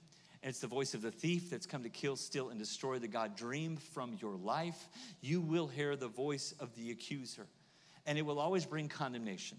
[0.44, 3.08] and it's the voice of the thief that's come to kill, steal, and destroy the
[3.08, 4.90] God dream from your life.
[5.22, 7.46] You will hear the voice of the accuser,
[8.04, 9.56] and it will always bring condemnation.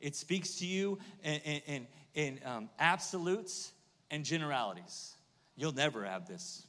[0.00, 3.70] It speaks to you in, in, in um, absolutes
[4.10, 5.14] and generalities.
[5.54, 6.66] You'll never have this.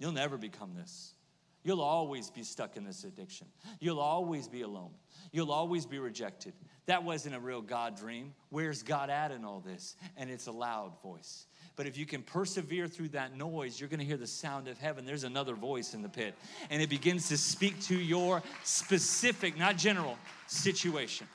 [0.00, 1.14] You'll never become this.
[1.62, 3.46] You'll always be stuck in this addiction.
[3.78, 4.90] You'll always be alone.
[5.30, 6.52] You'll always be rejected.
[6.86, 8.34] That wasn't a real God dream.
[8.48, 9.94] Where's God at in all this?
[10.16, 11.46] And it's a loud voice.
[11.74, 14.78] But if you can persevere through that noise, you're going to hear the sound of
[14.78, 15.04] heaven.
[15.06, 16.34] There's another voice in the pit,
[16.70, 21.26] and it begins to speak to your specific, not general, situation.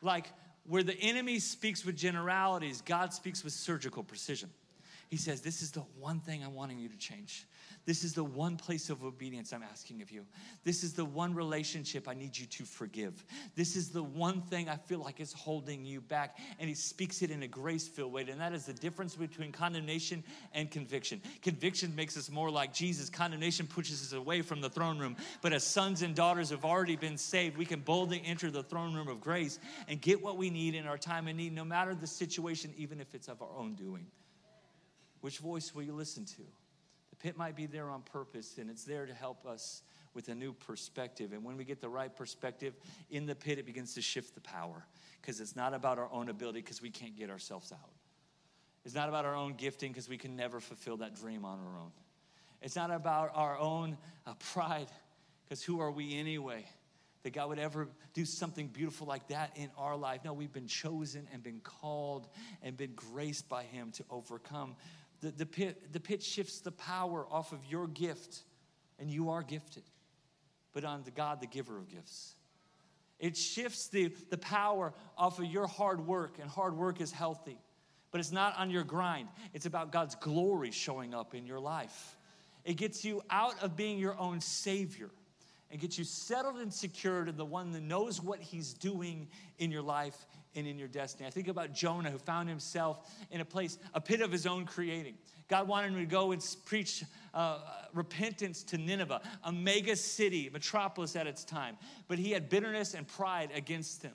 [0.00, 0.26] Like
[0.66, 4.50] where the enemy speaks with generalities, God speaks with surgical precision.
[5.12, 7.46] He says, This is the one thing I'm wanting you to change.
[7.84, 10.24] This is the one place of obedience I'm asking of you.
[10.64, 13.22] This is the one relationship I need you to forgive.
[13.54, 16.38] This is the one thing I feel like is holding you back.
[16.58, 18.22] And he speaks it in a grace filled way.
[18.22, 21.20] And that is the difference between condemnation and conviction.
[21.42, 25.14] Conviction makes us more like Jesus, condemnation pushes us away from the throne room.
[25.42, 28.94] But as sons and daughters have already been saved, we can boldly enter the throne
[28.94, 31.94] room of grace and get what we need in our time of need, no matter
[31.94, 34.06] the situation, even if it's of our own doing.
[35.22, 36.42] Which voice will you listen to?
[37.10, 39.82] The pit might be there on purpose, and it's there to help us
[40.14, 41.32] with a new perspective.
[41.32, 42.74] And when we get the right perspective
[43.10, 44.84] in the pit, it begins to shift the power
[45.20, 47.90] because it's not about our own ability because we can't get ourselves out.
[48.84, 51.78] It's not about our own gifting because we can never fulfill that dream on our
[51.78, 51.92] own.
[52.60, 54.88] It's not about our own uh, pride
[55.44, 56.66] because who are we anyway?
[57.22, 60.22] That God would ever do something beautiful like that in our life.
[60.24, 62.26] No, we've been chosen and been called
[62.64, 64.74] and been graced by Him to overcome
[65.22, 68.42] the, the, pit, the pit shifts the power off of your gift,
[68.98, 69.84] and you are gifted,
[70.72, 72.34] but on the God, the giver of gifts.
[73.20, 77.56] It shifts the, the power off of your hard work, and hard work is healthy.
[78.10, 82.16] But it's not on your grind, it's about God's glory showing up in your life.
[82.64, 85.10] It gets you out of being your own savior
[85.70, 89.70] and gets you settled and secured in the one that knows what he's doing in
[89.70, 91.26] your life and in your destiny.
[91.26, 94.66] I think about Jonah, who found himself in a place, a pit of his own
[94.66, 95.14] creating.
[95.48, 97.58] God wanted him to go and preach uh,
[97.92, 101.76] repentance to Nineveh, a mega city, metropolis at its time.
[102.08, 104.14] But he had bitterness and pride against him.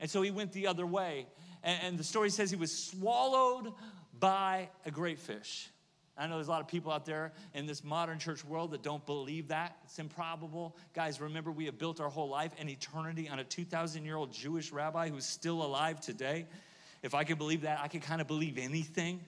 [0.00, 1.26] And so he went the other way.
[1.62, 3.72] And, and the story says he was swallowed
[4.18, 5.68] by a great fish.
[6.16, 8.82] I know there's a lot of people out there in this modern church world that
[8.82, 9.76] don't believe that.
[9.84, 10.76] It's improbable.
[10.94, 14.32] Guys, remember, we have built our whole life and eternity on a 2,000 year old
[14.32, 16.46] Jewish rabbi who's still alive today.
[17.02, 19.20] If I could believe that, I could kind of believe anything.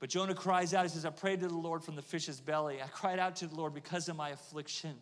[0.00, 2.82] But Jonah cries out, he says, I prayed to the Lord from the fish's belly.
[2.82, 4.96] I cried out to the Lord because of my affliction.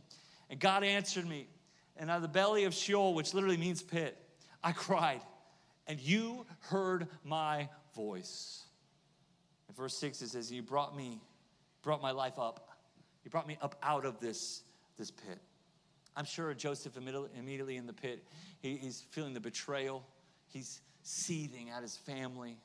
[0.48, 1.48] And God answered me.
[1.96, 4.16] And out of the belly of Sheol, which literally means pit,
[4.62, 5.20] I cried.
[5.86, 8.61] And you heard my voice.
[9.72, 11.18] In verse 6, it says, You brought me,
[11.80, 12.68] brought my life up.
[13.24, 14.64] You brought me up out of this,
[14.98, 15.38] this pit.
[16.14, 18.22] I'm sure Joseph immediately in the pit,
[18.60, 20.04] he, he's feeling the betrayal.
[20.48, 22.58] He's seething at his family.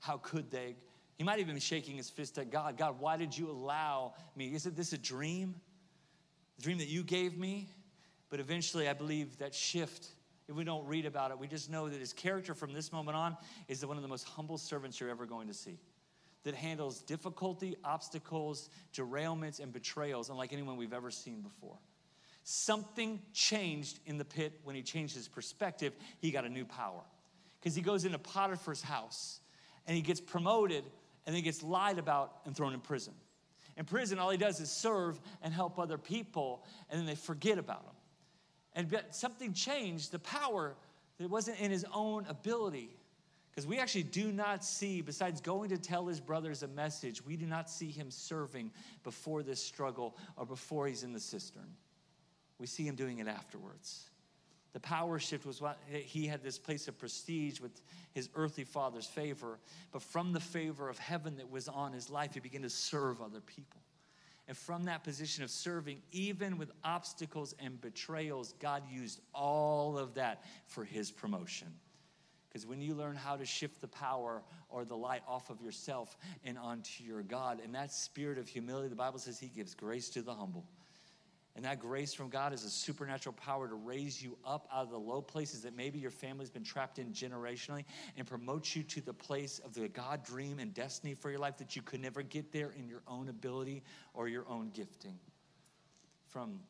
[0.00, 0.76] How could they?
[1.18, 2.78] He might even be shaking his fist at God.
[2.78, 4.54] God, why did you allow me?
[4.54, 5.54] Isn't this a dream?
[6.56, 7.68] The dream that you gave me?
[8.30, 10.06] But eventually, I believe that shift,
[10.48, 13.18] if we don't read about it, we just know that his character from this moment
[13.18, 13.36] on
[13.68, 15.78] is one of the most humble servants you're ever going to see
[16.44, 21.78] that handles difficulty, obstacles, derailments, and betrayals unlike anyone we've ever seen before.
[22.44, 25.94] Something changed in the pit when he changed his perspective.
[26.18, 27.00] He got a new power.
[27.58, 29.40] Because he goes into Potiphar's house
[29.86, 30.84] and he gets promoted
[31.26, 33.14] and then gets lied about and thrown in prison.
[33.76, 37.58] In prison, all he does is serve and help other people, and then they forget
[37.58, 37.94] about him.
[38.74, 40.76] And something changed the power
[41.18, 42.96] that wasn't in his own ability
[43.54, 47.36] because we actually do not see, besides going to tell his brothers a message, we
[47.36, 48.72] do not see him serving
[49.04, 51.76] before this struggle or before he's in the cistern.
[52.58, 54.10] We see him doing it afterwards.
[54.72, 57.80] The power shift was what he had this place of prestige with
[58.12, 59.60] his earthly father's favor,
[59.92, 63.22] but from the favor of heaven that was on his life, he began to serve
[63.22, 63.80] other people.
[64.48, 70.14] And from that position of serving, even with obstacles and betrayals, God used all of
[70.14, 71.68] that for his promotion.
[72.54, 76.16] Because when you learn how to shift the power or the light off of yourself
[76.44, 80.08] and onto your God, and that spirit of humility, the Bible says He gives grace
[80.10, 80.64] to the humble.
[81.56, 84.90] And that grace from God is a supernatural power to raise you up out of
[84.92, 87.84] the low places that maybe your family's been trapped in generationally
[88.16, 91.58] and promote you to the place of the God dream and destiny for your life
[91.58, 93.82] that you could never get there in your own ability
[94.14, 95.18] or your own gifting.
[96.28, 96.60] From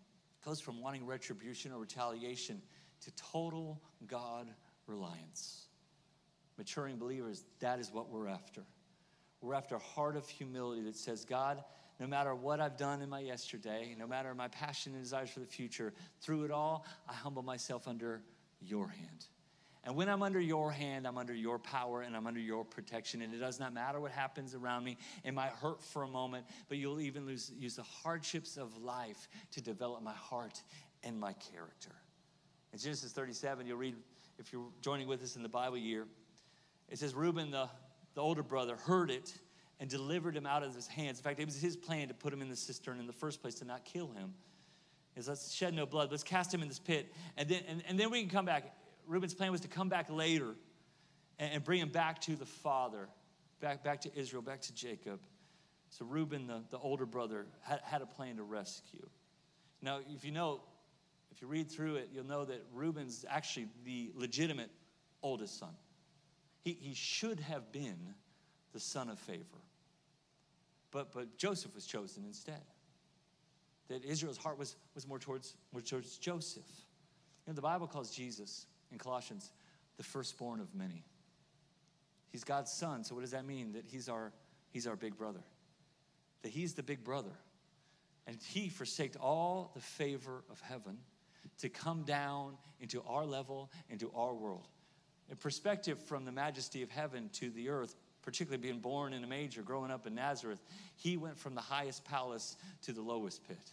[0.46, 2.62] goes from wanting retribution or retaliation
[3.02, 4.48] to total God
[4.86, 5.63] reliance
[6.58, 8.62] maturing believers, that is what we're after.
[9.40, 11.62] We're after a heart of humility that says, God,
[12.00, 15.40] no matter what I've done in my yesterday, no matter my passion and desires for
[15.40, 18.22] the future, through it all, I humble myself under
[18.60, 19.26] your hand.
[19.84, 23.20] And when I'm under your hand, I'm under your power and I'm under your protection.
[23.20, 24.96] And it does not matter what happens around me.
[25.24, 29.28] It might hurt for a moment, but you'll even lose, use the hardships of life
[29.52, 30.62] to develop my heart
[31.02, 31.92] and my character.
[32.72, 33.94] In Genesis 37, you'll read,
[34.38, 36.06] if you're joining with us in the Bible year,
[36.94, 37.68] it says Reuben, the,
[38.14, 39.34] the older brother, heard it
[39.80, 41.18] and delivered him out of his hands.
[41.18, 43.42] In fact, it was his plan to put him in the cistern in the first
[43.42, 44.32] place to not kill him.
[45.16, 46.12] Is let's shed no blood.
[46.12, 48.76] Let's cast him in this pit, and then and, and then we can come back.
[49.08, 50.54] Reuben's plan was to come back later
[51.40, 53.08] and, and bring him back to the father,
[53.58, 55.18] back back to Israel, back to Jacob.
[55.88, 59.08] So Reuben, the, the older brother, had, had a plan to rescue.
[59.82, 60.60] Now, if you know,
[61.32, 64.70] if you read through it, you'll know that Reuben's actually the legitimate
[65.24, 65.74] oldest son.
[66.64, 68.14] He, he should have been
[68.72, 69.42] the son of favor.
[70.90, 72.62] But, but Joseph was chosen instead.
[73.88, 76.64] That Israel's heart was, was more, towards, more towards Joseph.
[77.46, 79.50] You know, the Bible calls Jesus in Colossians
[79.98, 81.04] the firstborn of many.
[82.32, 83.04] He's God's son.
[83.04, 83.72] So what does that mean?
[83.72, 84.32] That he's our,
[84.70, 85.42] he's our big brother.
[86.42, 87.36] That he's the big brother.
[88.26, 90.96] And he forsaked all the favor of heaven
[91.58, 94.68] to come down into our level, into our world.
[95.40, 99.62] Perspective from the majesty of heaven to the earth, particularly being born in a manger,
[99.62, 100.62] growing up in Nazareth,
[100.96, 103.72] he went from the highest palace to the lowest pit.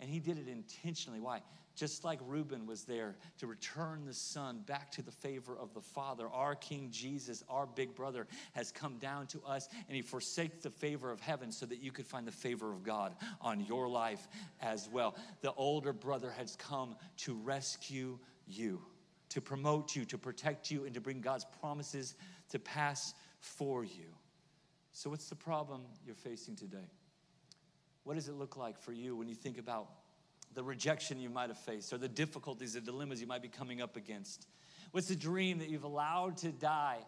[0.00, 1.20] And he did it intentionally.
[1.20, 1.42] Why?
[1.74, 5.80] Just like Reuben was there to return the son back to the favor of the
[5.80, 10.62] Father, our King Jesus, our big brother, has come down to us and he forsakes
[10.62, 13.88] the favor of heaven so that you could find the favor of God on your
[13.88, 14.26] life
[14.60, 15.14] as well.
[15.40, 18.80] The older brother has come to rescue you
[19.30, 22.14] to promote you, to protect you, and to bring God's promises
[22.50, 24.14] to pass for you.
[24.92, 26.90] So, what's the problem you're facing today?
[28.04, 29.88] What does it look like for you when you think about
[30.54, 33.82] the rejection you might have faced, or the difficulties, the dilemmas you might be coming
[33.82, 34.46] up against?
[34.92, 36.98] What's the dream that you've allowed to die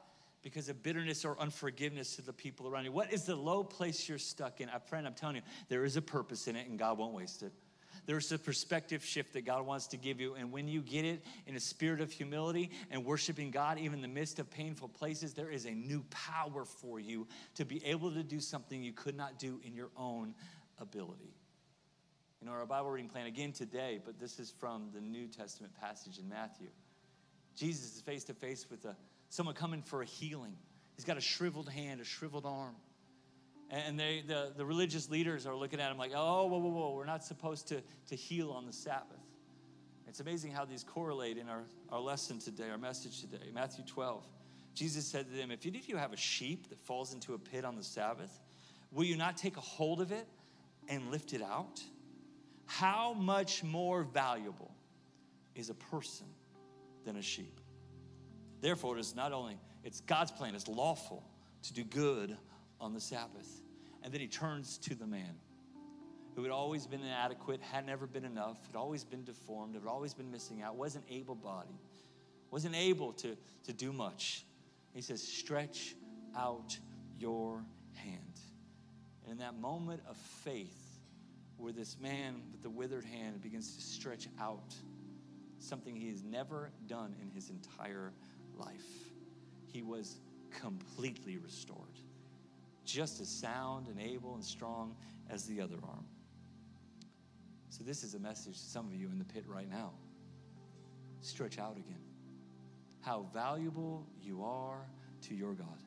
[0.42, 2.92] because of bitterness or unforgiveness to the people around you?
[2.92, 4.68] What is the low place you're stuck in?
[4.68, 7.42] I, friend, I'm telling you, there is a purpose in it, and God won't waste
[7.42, 7.52] it.
[8.10, 10.34] There's a perspective shift that God wants to give you.
[10.34, 14.02] And when you get it in a spirit of humility and worshiping God, even in
[14.02, 18.10] the midst of painful places, there is a new power for you to be able
[18.10, 20.34] to do something you could not do in your own
[20.80, 21.36] ability.
[22.40, 25.72] You know, our Bible reading plan again today, but this is from the New Testament
[25.80, 26.66] passage in Matthew.
[27.54, 28.96] Jesus is face to face with a,
[29.28, 30.56] someone coming for a healing.
[30.96, 32.74] He's got a shriveled hand, a shriveled arm.
[33.70, 36.94] And they, the, the religious leaders are looking at him like, oh, whoa, whoa, whoa,
[36.94, 39.20] we're not supposed to, to heal on the Sabbath.
[40.08, 43.52] It's amazing how these correlate in our, our lesson today, our message today.
[43.54, 44.26] Matthew 12,
[44.74, 47.38] Jesus said to them, If any of you have a sheep that falls into a
[47.38, 48.40] pit on the Sabbath,
[48.90, 50.26] will you not take a hold of it
[50.88, 51.80] and lift it out?
[52.66, 54.74] How much more valuable
[55.54, 56.26] is a person
[57.04, 57.60] than a sheep?
[58.60, 61.22] Therefore, it is not only, it's God's plan, it's lawful
[61.62, 62.36] to do good
[62.80, 63.59] on the Sabbath.
[64.02, 65.36] And then he turns to the man
[66.34, 70.14] who had always been inadequate, had never been enough, had always been deformed, had always
[70.14, 71.80] been missing out, wasn't able bodied,
[72.50, 74.46] wasn't able to, to do much.
[74.94, 75.94] He says, Stretch
[76.36, 76.78] out
[77.18, 78.40] your hand.
[79.24, 80.80] And in that moment of faith,
[81.56, 84.74] where this man with the withered hand begins to stretch out
[85.58, 88.12] something he has never done in his entire
[88.56, 89.10] life,
[89.66, 90.20] he was
[90.50, 91.98] completely restored,
[92.90, 94.96] just as sound and able and strong
[95.28, 96.04] as the other arm.
[97.68, 99.92] So, this is a message to some of you in the pit right now.
[101.20, 102.00] Stretch out again.
[103.00, 104.86] How valuable you are
[105.22, 105.82] to your God.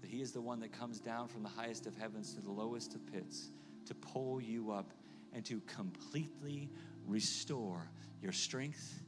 [0.00, 2.50] That He is the one that comes down from the highest of heavens to the
[2.50, 3.50] lowest of pits
[3.86, 4.92] to pull you up
[5.32, 6.68] and to completely
[7.06, 7.88] restore
[8.20, 9.00] your strength,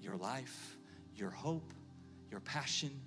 [0.00, 0.76] your life,
[1.14, 1.72] your hope,
[2.30, 3.00] your passion,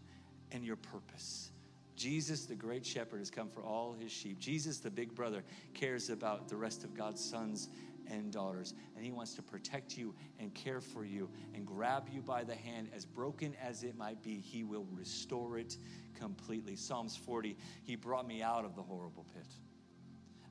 [0.51, 1.51] and your purpose.
[1.97, 4.39] Jesus, the great shepherd, has come for all his sheep.
[4.39, 5.43] Jesus, the big brother,
[5.73, 7.69] cares about the rest of God's sons
[8.09, 8.73] and daughters.
[8.95, 12.55] And he wants to protect you and care for you and grab you by the
[12.55, 15.77] hand, as broken as it might be, he will restore it
[16.13, 16.75] completely.
[16.75, 19.47] Psalms 40 He brought me out of the horrible pit,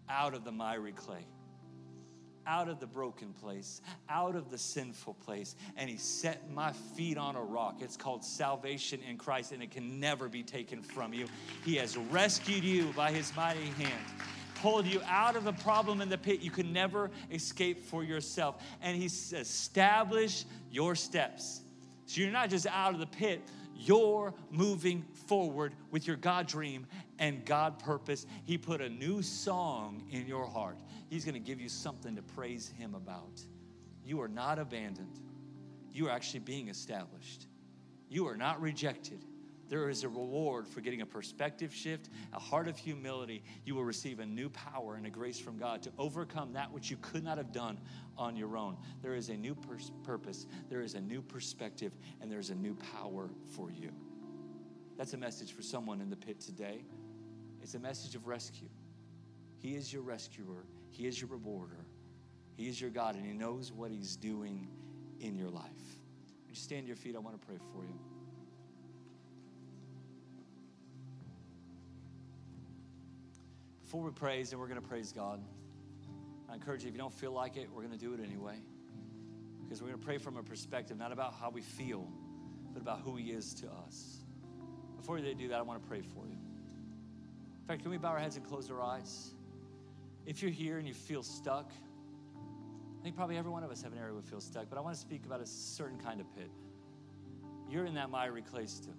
[0.09, 1.27] out of the miry clay
[2.47, 7.19] out of the broken place, out of the sinful place, and He set my feet
[7.19, 7.77] on a rock.
[7.81, 11.27] It's called salvation in Christ, and it can never be taken from you.
[11.65, 14.05] He has rescued you by His mighty hand
[14.57, 18.63] pulled you out of the problem in the pit you could never escape for yourself.
[18.81, 21.61] And He's established your steps.
[22.07, 23.43] So you're not just out of the pit,
[23.79, 26.87] you're moving forward with your God dream
[27.19, 28.27] and God purpose.
[28.45, 30.79] He put a new song in your heart.
[31.09, 33.41] He's going to give you something to praise Him about.
[34.05, 35.21] You are not abandoned,
[35.93, 37.47] you are actually being established.
[38.09, 39.25] You are not rejected.
[39.69, 43.43] There is a reward for getting a perspective shift, a heart of humility.
[43.65, 46.91] You will receive a new power and a grace from God to overcome that which
[46.91, 47.81] you could not have done
[48.17, 48.77] on your own.
[49.03, 52.77] There is a new pers- purpose, there is a new perspective, and there's a new
[52.77, 53.91] power for you.
[54.97, 56.85] That's a message for someone in the pit today.
[57.61, 58.69] It's a message of rescue.
[59.59, 61.85] He is your rescuer, He is your rewarder,
[62.57, 64.69] He is your God, and He knows what He's doing
[65.21, 65.65] in your life.
[66.47, 67.17] Would you stand to your feet?
[67.17, 68.16] I want to pray for you.
[73.97, 75.41] Before we praise, and we're going to praise God,
[76.51, 78.57] I encourage you, if you don't feel like it, we're going to do it anyway.
[79.65, 82.07] Because we're going to pray from a perspective, not about how we feel,
[82.75, 84.19] but about who He is to us.
[84.99, 86.35] Before they do that, I want to pray for you.
[86.35, 89.31] In fact, can we bow our heads and close our eyes?
[90.27, 91.73] If you're here and you feel stuck,
[93.01, 94.83] I think probably every one of us have an area we feel stuck, but I
[94.83, 96.51] want to speak about a certain kind of pit.
[97.71, 98.93] You're in that miry clay still.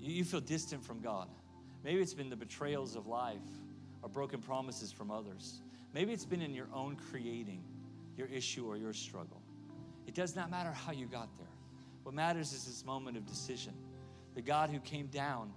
[0.00, 1.28] You feel distant from God.
[1.84, 3.38] Maybe it's been the betrayals of life
[4.02, 5.62] or broken promises from others.
[5.94, 7.62] Maybe it's been in your own creating,
[8.16, 9.40] your issue or your struggle.
[10.06, 11.46] It does not matter how you got there.
[12.02, 13.74] What matters is this moment of decision.
[14.34, 15.52] The God who came down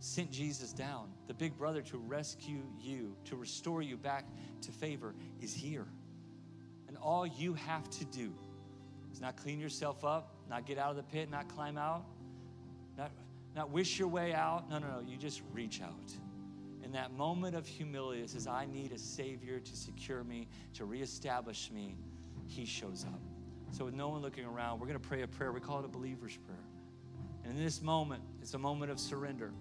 [0.00, 4.24] sent Jesus down, the big brother to rescue you, to restore you back
[4.62, 5.86] to favor, is here.
[6.86, 8.32] And all you have to do
[9.12, 12.04] is not clean yourself up, not get out of the pit, not climb out,
[13.58, 14.70] not wish your way out.
[14.70, 15.00] No, no, no.
[15.06, 16.12] You just reach out.
[16.84, 20.84] In that moment of humility that says, I need a Savior to secure me, to
[20.84, 21.96] reestablish me,
[22.46, 23.20] He shows up.
[23.72, 25.52] So, with no one looking around, we're going to pray a prayer.
[25.52, 26.64] We call it a believer's prayer.
[27.44, 29.52] And in this moment, it's a moment of surrender,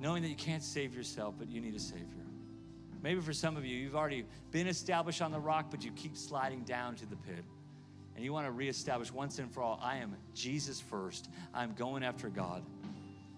[0.00, 2.06] knowing that you can't save yourself, but you need a Savior.
[3.02, 6.16] Maybe for some of you, you've already been established on the rock, but you keep
[6.16, 7.44] sliding down to the pit
[8.18, 11.28] and you want to reestablish once and for all I am Jesus first.
[11.54, 12.64] I'm going after God.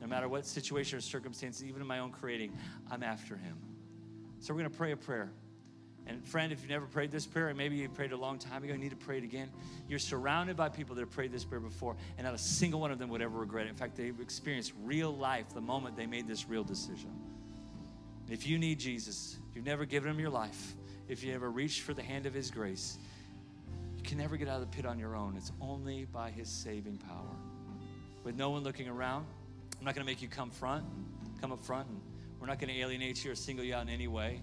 [0.01, 2.53] No matter what situation or circumstances, even in my own creating,
[2.91, 3.57] I'm after Him.
[4.41, 5.31] So we're going to pray a prayer.
[6.07, 8.65] And friend, if you've never prayed this prayer, and maybe you prayed a long time
[8.65, 9.51] ago, you need to pray it again.
[9.89, 12.91] You're surrounded by people that have prayed this prayer before, and not a single one
[12.91, 13.69] of them would ever regret it.
[13.69, 17.11] In fact, they've experienced real life the moment they made this real decision.
[18.29, 20.75] If you need Jesus, if you've never given him your life,
[21.09, 22.97] if you ever reached for the hand of his grace,
[24.01, 25.37] you can never get out of the pit on your own.
[25.37, 27.37] It's only by His saving power.
[28.25, 29.27] With no one looking around,
[29.81, 30.85] I'm not going to make you come front,
[31.41, 31.99] come up front, and
[32.39, 34.43] we're not going to alienate you or single you out in any way.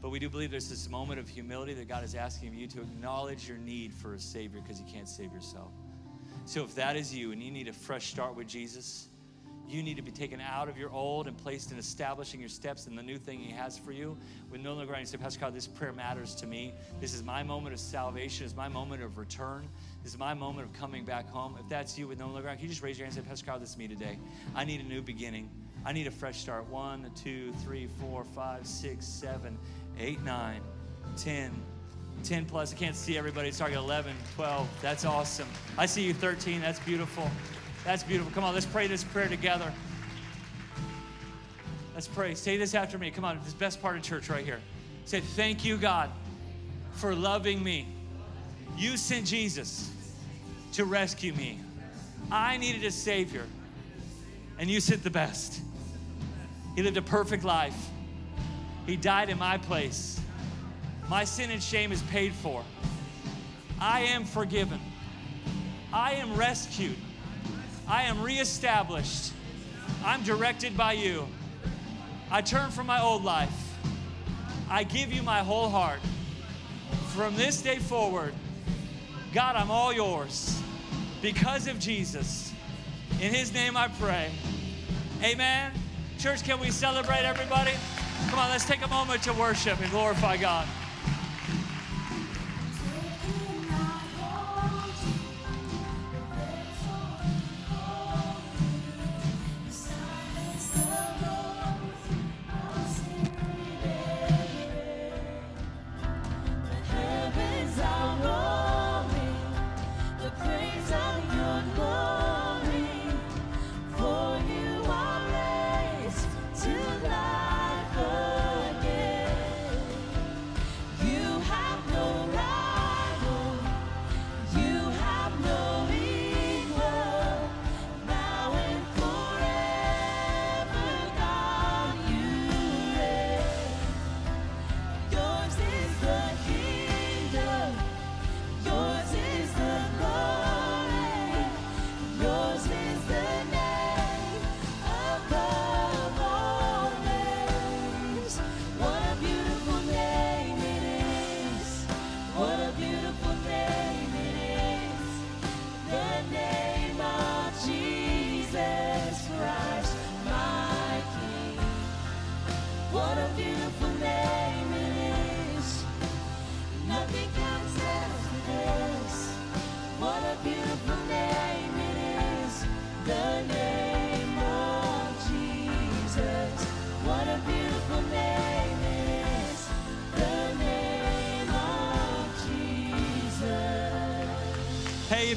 [0.00, 2.80] But we do believe there's this moment of humility that God is asking you to
[2.80, 5.70] acknowledge your need for a Savior because you can't save yourself.
[6.46, 9.10] So if that is you and you need a fresh start with Jesus,
[9.68, 12.86] you need to be taken out of your old and placed in establishing your steps
[12.86, 14.16] in the new thing He has for you.
[14.50, 16.72] With no longer, you say, Pastor Carl, this prayer matters to me.
[17.00, 18.46] This is my moment of salvation.
[18.46, 19.68] It's my moment of return.
[20.02, 21.56] This is my moment of coming back home.
[21.60, 23.46] If that's you with no longer, can you just raise your hand and say, Pastor
[23.46, 24.18] Carl, this is me today.
[24.54, 25.50] I need a new beginning.
[25.84, 26.66] I need a fresh start.
[26.68, 29.58] One, two, three, four, five, six, seven,
[29.98, 30.62] eight, nine,
[31.16, 31.52] ten.
[32.24, 32.74] 10 plus.
[32.74, 33.50] I can't see everybody.
[33.50, 34.68] Target 11, 12.
[34.82, 35.48] That's awesome.
[35.78, 36.60] I see you 13.
[36.60, 37.30] That's beautiful.
[37.84, 38.30] That's beautiful.
[38.32, 39.72] Come on, let's pray this prayer together.
[41.94, 42.34] Let's pray.
[42.34, 43.10] Say this after me.
[43.10, 44.60] Come on, this best part of church right here.
[45.06, 46.10] Say, Thank you, God,
[46.92, 47.86] for loving me.
[48.80, 49.90] You sent Jesus
[50.72, 51.58] to rescue me.
[52.32, 53.44] I needed a Savior,
[54.58, 55.60] and you sent the best.
[56.74, 57.76] He lived a perfect life,
[58.86, 60.18] He died in my place.
[61.10, 62.64] My sin and shame is paid for.
[63.78, 64.80] I am forgiven.
[65.92, 66.96] I am rescued.
[67.86, 69.32] I am reestablished.
[70.06, 71.28] I'm directed by you.
[72.30, 73.76] I turn from my old life.
[74.70, 76.00] I give you my whole heart.
[77.08, 78.32] From this day forward,
[79.32, 80.60] God, I'm all yours
[81.22, 82.52] because of Jesus.
[83.20, 84.30] In his name I pray.
[85.22, 85.72] Amen.
[86.18, 87.70] Church, can we celebrate everybody?
[88.28, 90.66] Come on, let's take a moment to worship and glorify God.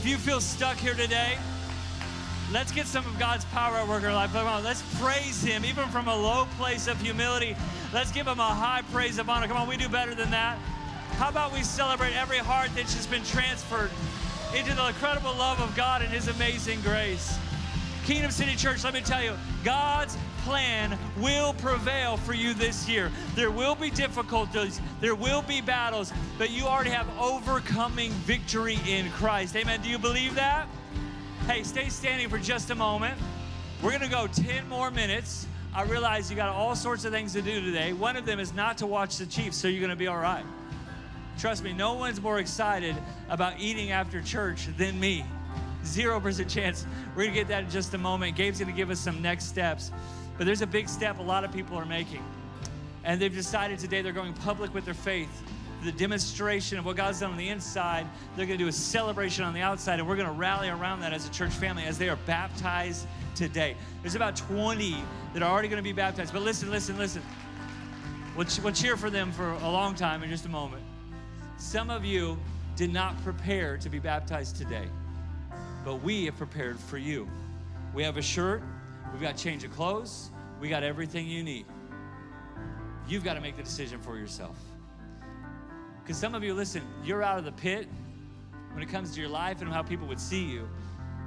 [0.03, 1.37] If you feel stuck here today,
[2.51, 4.33] let's get some of God's power at work in our life.
[4.33, 7.55] Come on, let's praise Him, even from a low place of humility.
[7.93, 9.47] Let's give Him a high praise of honor.
[9.47, 10.57] Come on, we do better than that.
[11.11, 13.91] How about we celebrate every heart that's just been transferred
[14.53, 17.37] into the incredible love of God and His amazing grace?
[18.03, 19.31] Kingdom City Church, let me tell you,
[19.63, 23.09] God's plan will prevail for you this year.
[23.33, 29.09] There will be difficulties, there will be battles, but you already have overcoming victory in
[29.11, 29.55] Christ.
[29.55, 29.81] Amen.
[29.81, 30.67] Do you believe that?
[31.47, 33.17] Hey, stay standing for just a moment.
[33.81, 35.47] We're going to go 10 more minutes.
[35.73, 37.93] I realize you got all sorts of things to do today.
[37.93, 40.19] One of them is not to watch the Chiefs, so you're going to be all
[40.19, 40.45] right.
[41.39, 42.95] Trust me, no one's more excited
[43.29, 45.25] about eating after church than me.
[45.83, 46.85] 0% chance.
[47.15, 48.35] We're going to get that in just a moment.
[48.35, 49.91] Gabe's going to give us some next steps.
[50.37, 52.23] But there's a big step a lot of people are making.
[53.03, 55.29] And they've decided today they're going public with their faith.
[55.83, 59.43] The demonstration of what God's done on the inside, they're going to do a celebration
[59.43, 61.97] on the outside, and we're going to rally around that as a church family as
[61.97, 63.05] they are baptized
[63.35, 63.75] today.
[64.01, 64.95] There's about 20
[65.33, 66.31] that are already going to be baptized.
[66.31, 67.21] But listen, listen, listen.
[68.37, 70.81] We'll, we'll cheer for them for a long time in just a moment.
[71.57, 72.37] Some of you
[72.75, 74.87] did not prepare to be baptized today,
[75.83, 77.27] but we have prepared for you.
[77.93, 78.63] We have a shirt
[79.13, 80.31] We've got change of clothes.
[80.59, 81.65] We got everything you need.
[83.07, 84.57] You've got to make the decision for yourself.
[86.01, 87.87] Because some of you, listen, you're out of the pit
[88.73, 90.67] when it comes to your life and how people would see you,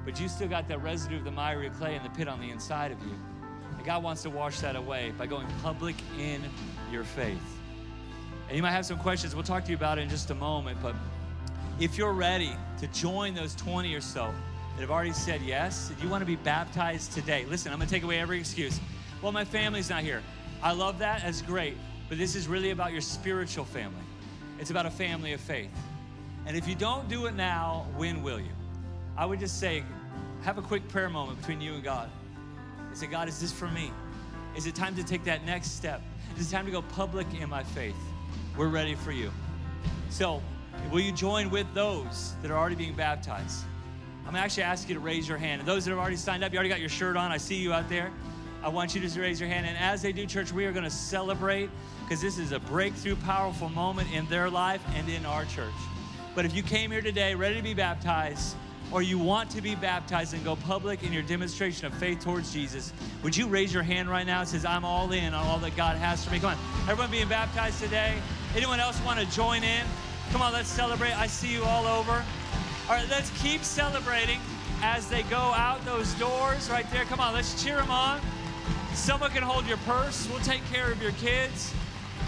[0.05, 2.51] but you still got that residue of the miry clay in the pit on the
[2.51, 3.15] inside of you.
[3.77, 6.43] And God wants to wash that away by going public in
[6.91, 7.39] your faith.
[8.49, 9.35] And you might have some questions.
[9.35, 10.79] We'll talk to you about it in just a moment.
[10.83, 10.95] But
[11.81, 14.33] if you're ready to join those 20 or so,
[14.77, 17.89] that have already said yes, if you want to be baptized today, listen, I'm going
[17.89, 18.79] to take away every excuse.
[19.23, 20.23] Well, my family's not here.
[20.63, 21.23] I love that.
[21.23, 21.79] That's great.
[22.11, 24.05] But this is really about your spiritual family.
[24.59, 25.71] It's about a family of faith.
[26.45, 28.53] And if you don't do it now, when will you?
[29.17, 29.83] I would just say,
[30.43, 32.11] have a quick prayer moment between you and God.
[32.79, 33.91] and say, God, is this for me?
[34.55, 36.03] Is it time to take that next step?
[36.39, 37.97] Is it time to go public in my faith?
[38.59, 39.33] We're ready for you.
[40.11, 40.43] So,
[40.93, 43.65] will you join with those that are already being baptized?
[44.27, 45.61] I'm gonna actually ask you to raise your hand.
[45.61, 47.31] And those that have already signed up, you already got your shirt on.
[47.31, 48.11] I see you out there.
[48.63, 49.67] I want you to raise your hand.
[49.67, 51.71] And as they do, church, we are gonna celebrate
[52.03, 55.73] because this is a breakthrough, powerful moment in their life and in our church.
[56.35, 58.57] But if you came here today ready to be baptized,
[58.93, 62.53] or you want to be baptized and go public in your demonstration of faith towards
[62.53, 64.43] Jesus, would you raise your hand right now?
[64.43, 66.39] It says, I'm all in on all that God has for me.
[66.39, 68.15] Come on, everyone being baptized today.
[68.55, 69.85] Anyone else want to join in?
[70.31, 71.19] Come on, let's celebrate.
[71.19, 72.25] I see you all over.
[72.89, 74.39] All right, let's keep celebrating
[74.81, 77.05] as they go out those doors right there.
[77.07, 78.21] Come on, let's cheer them on.
[78.95, 80.29] Someone can hold your purse.
[80.31, 81.75] We'll take care of your kids.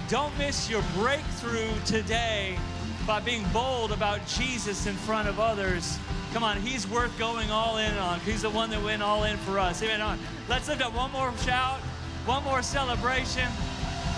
[0.08, 2.58] Don't miss your breakthrough today
[3.06, 5.96] by being bold about Jesus in front of others.
[6.32, 8.18] Come on, he's worth going all in on.
[8.20, 9.82] He's the one that went all in for us.
[9.82, 10.00] Amen.
[10.00, 10.18] On.
[10.48, 11.78] Let's lift up one more shout,
[12.26, 13.48] one more celebration.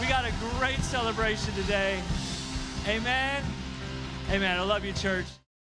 [0.01, 2.01] We got a great celebration today.
[2.89, 3.45] Amen.
[4.31, 4.59] Amen.
[4.59, 5.27] I love you, church.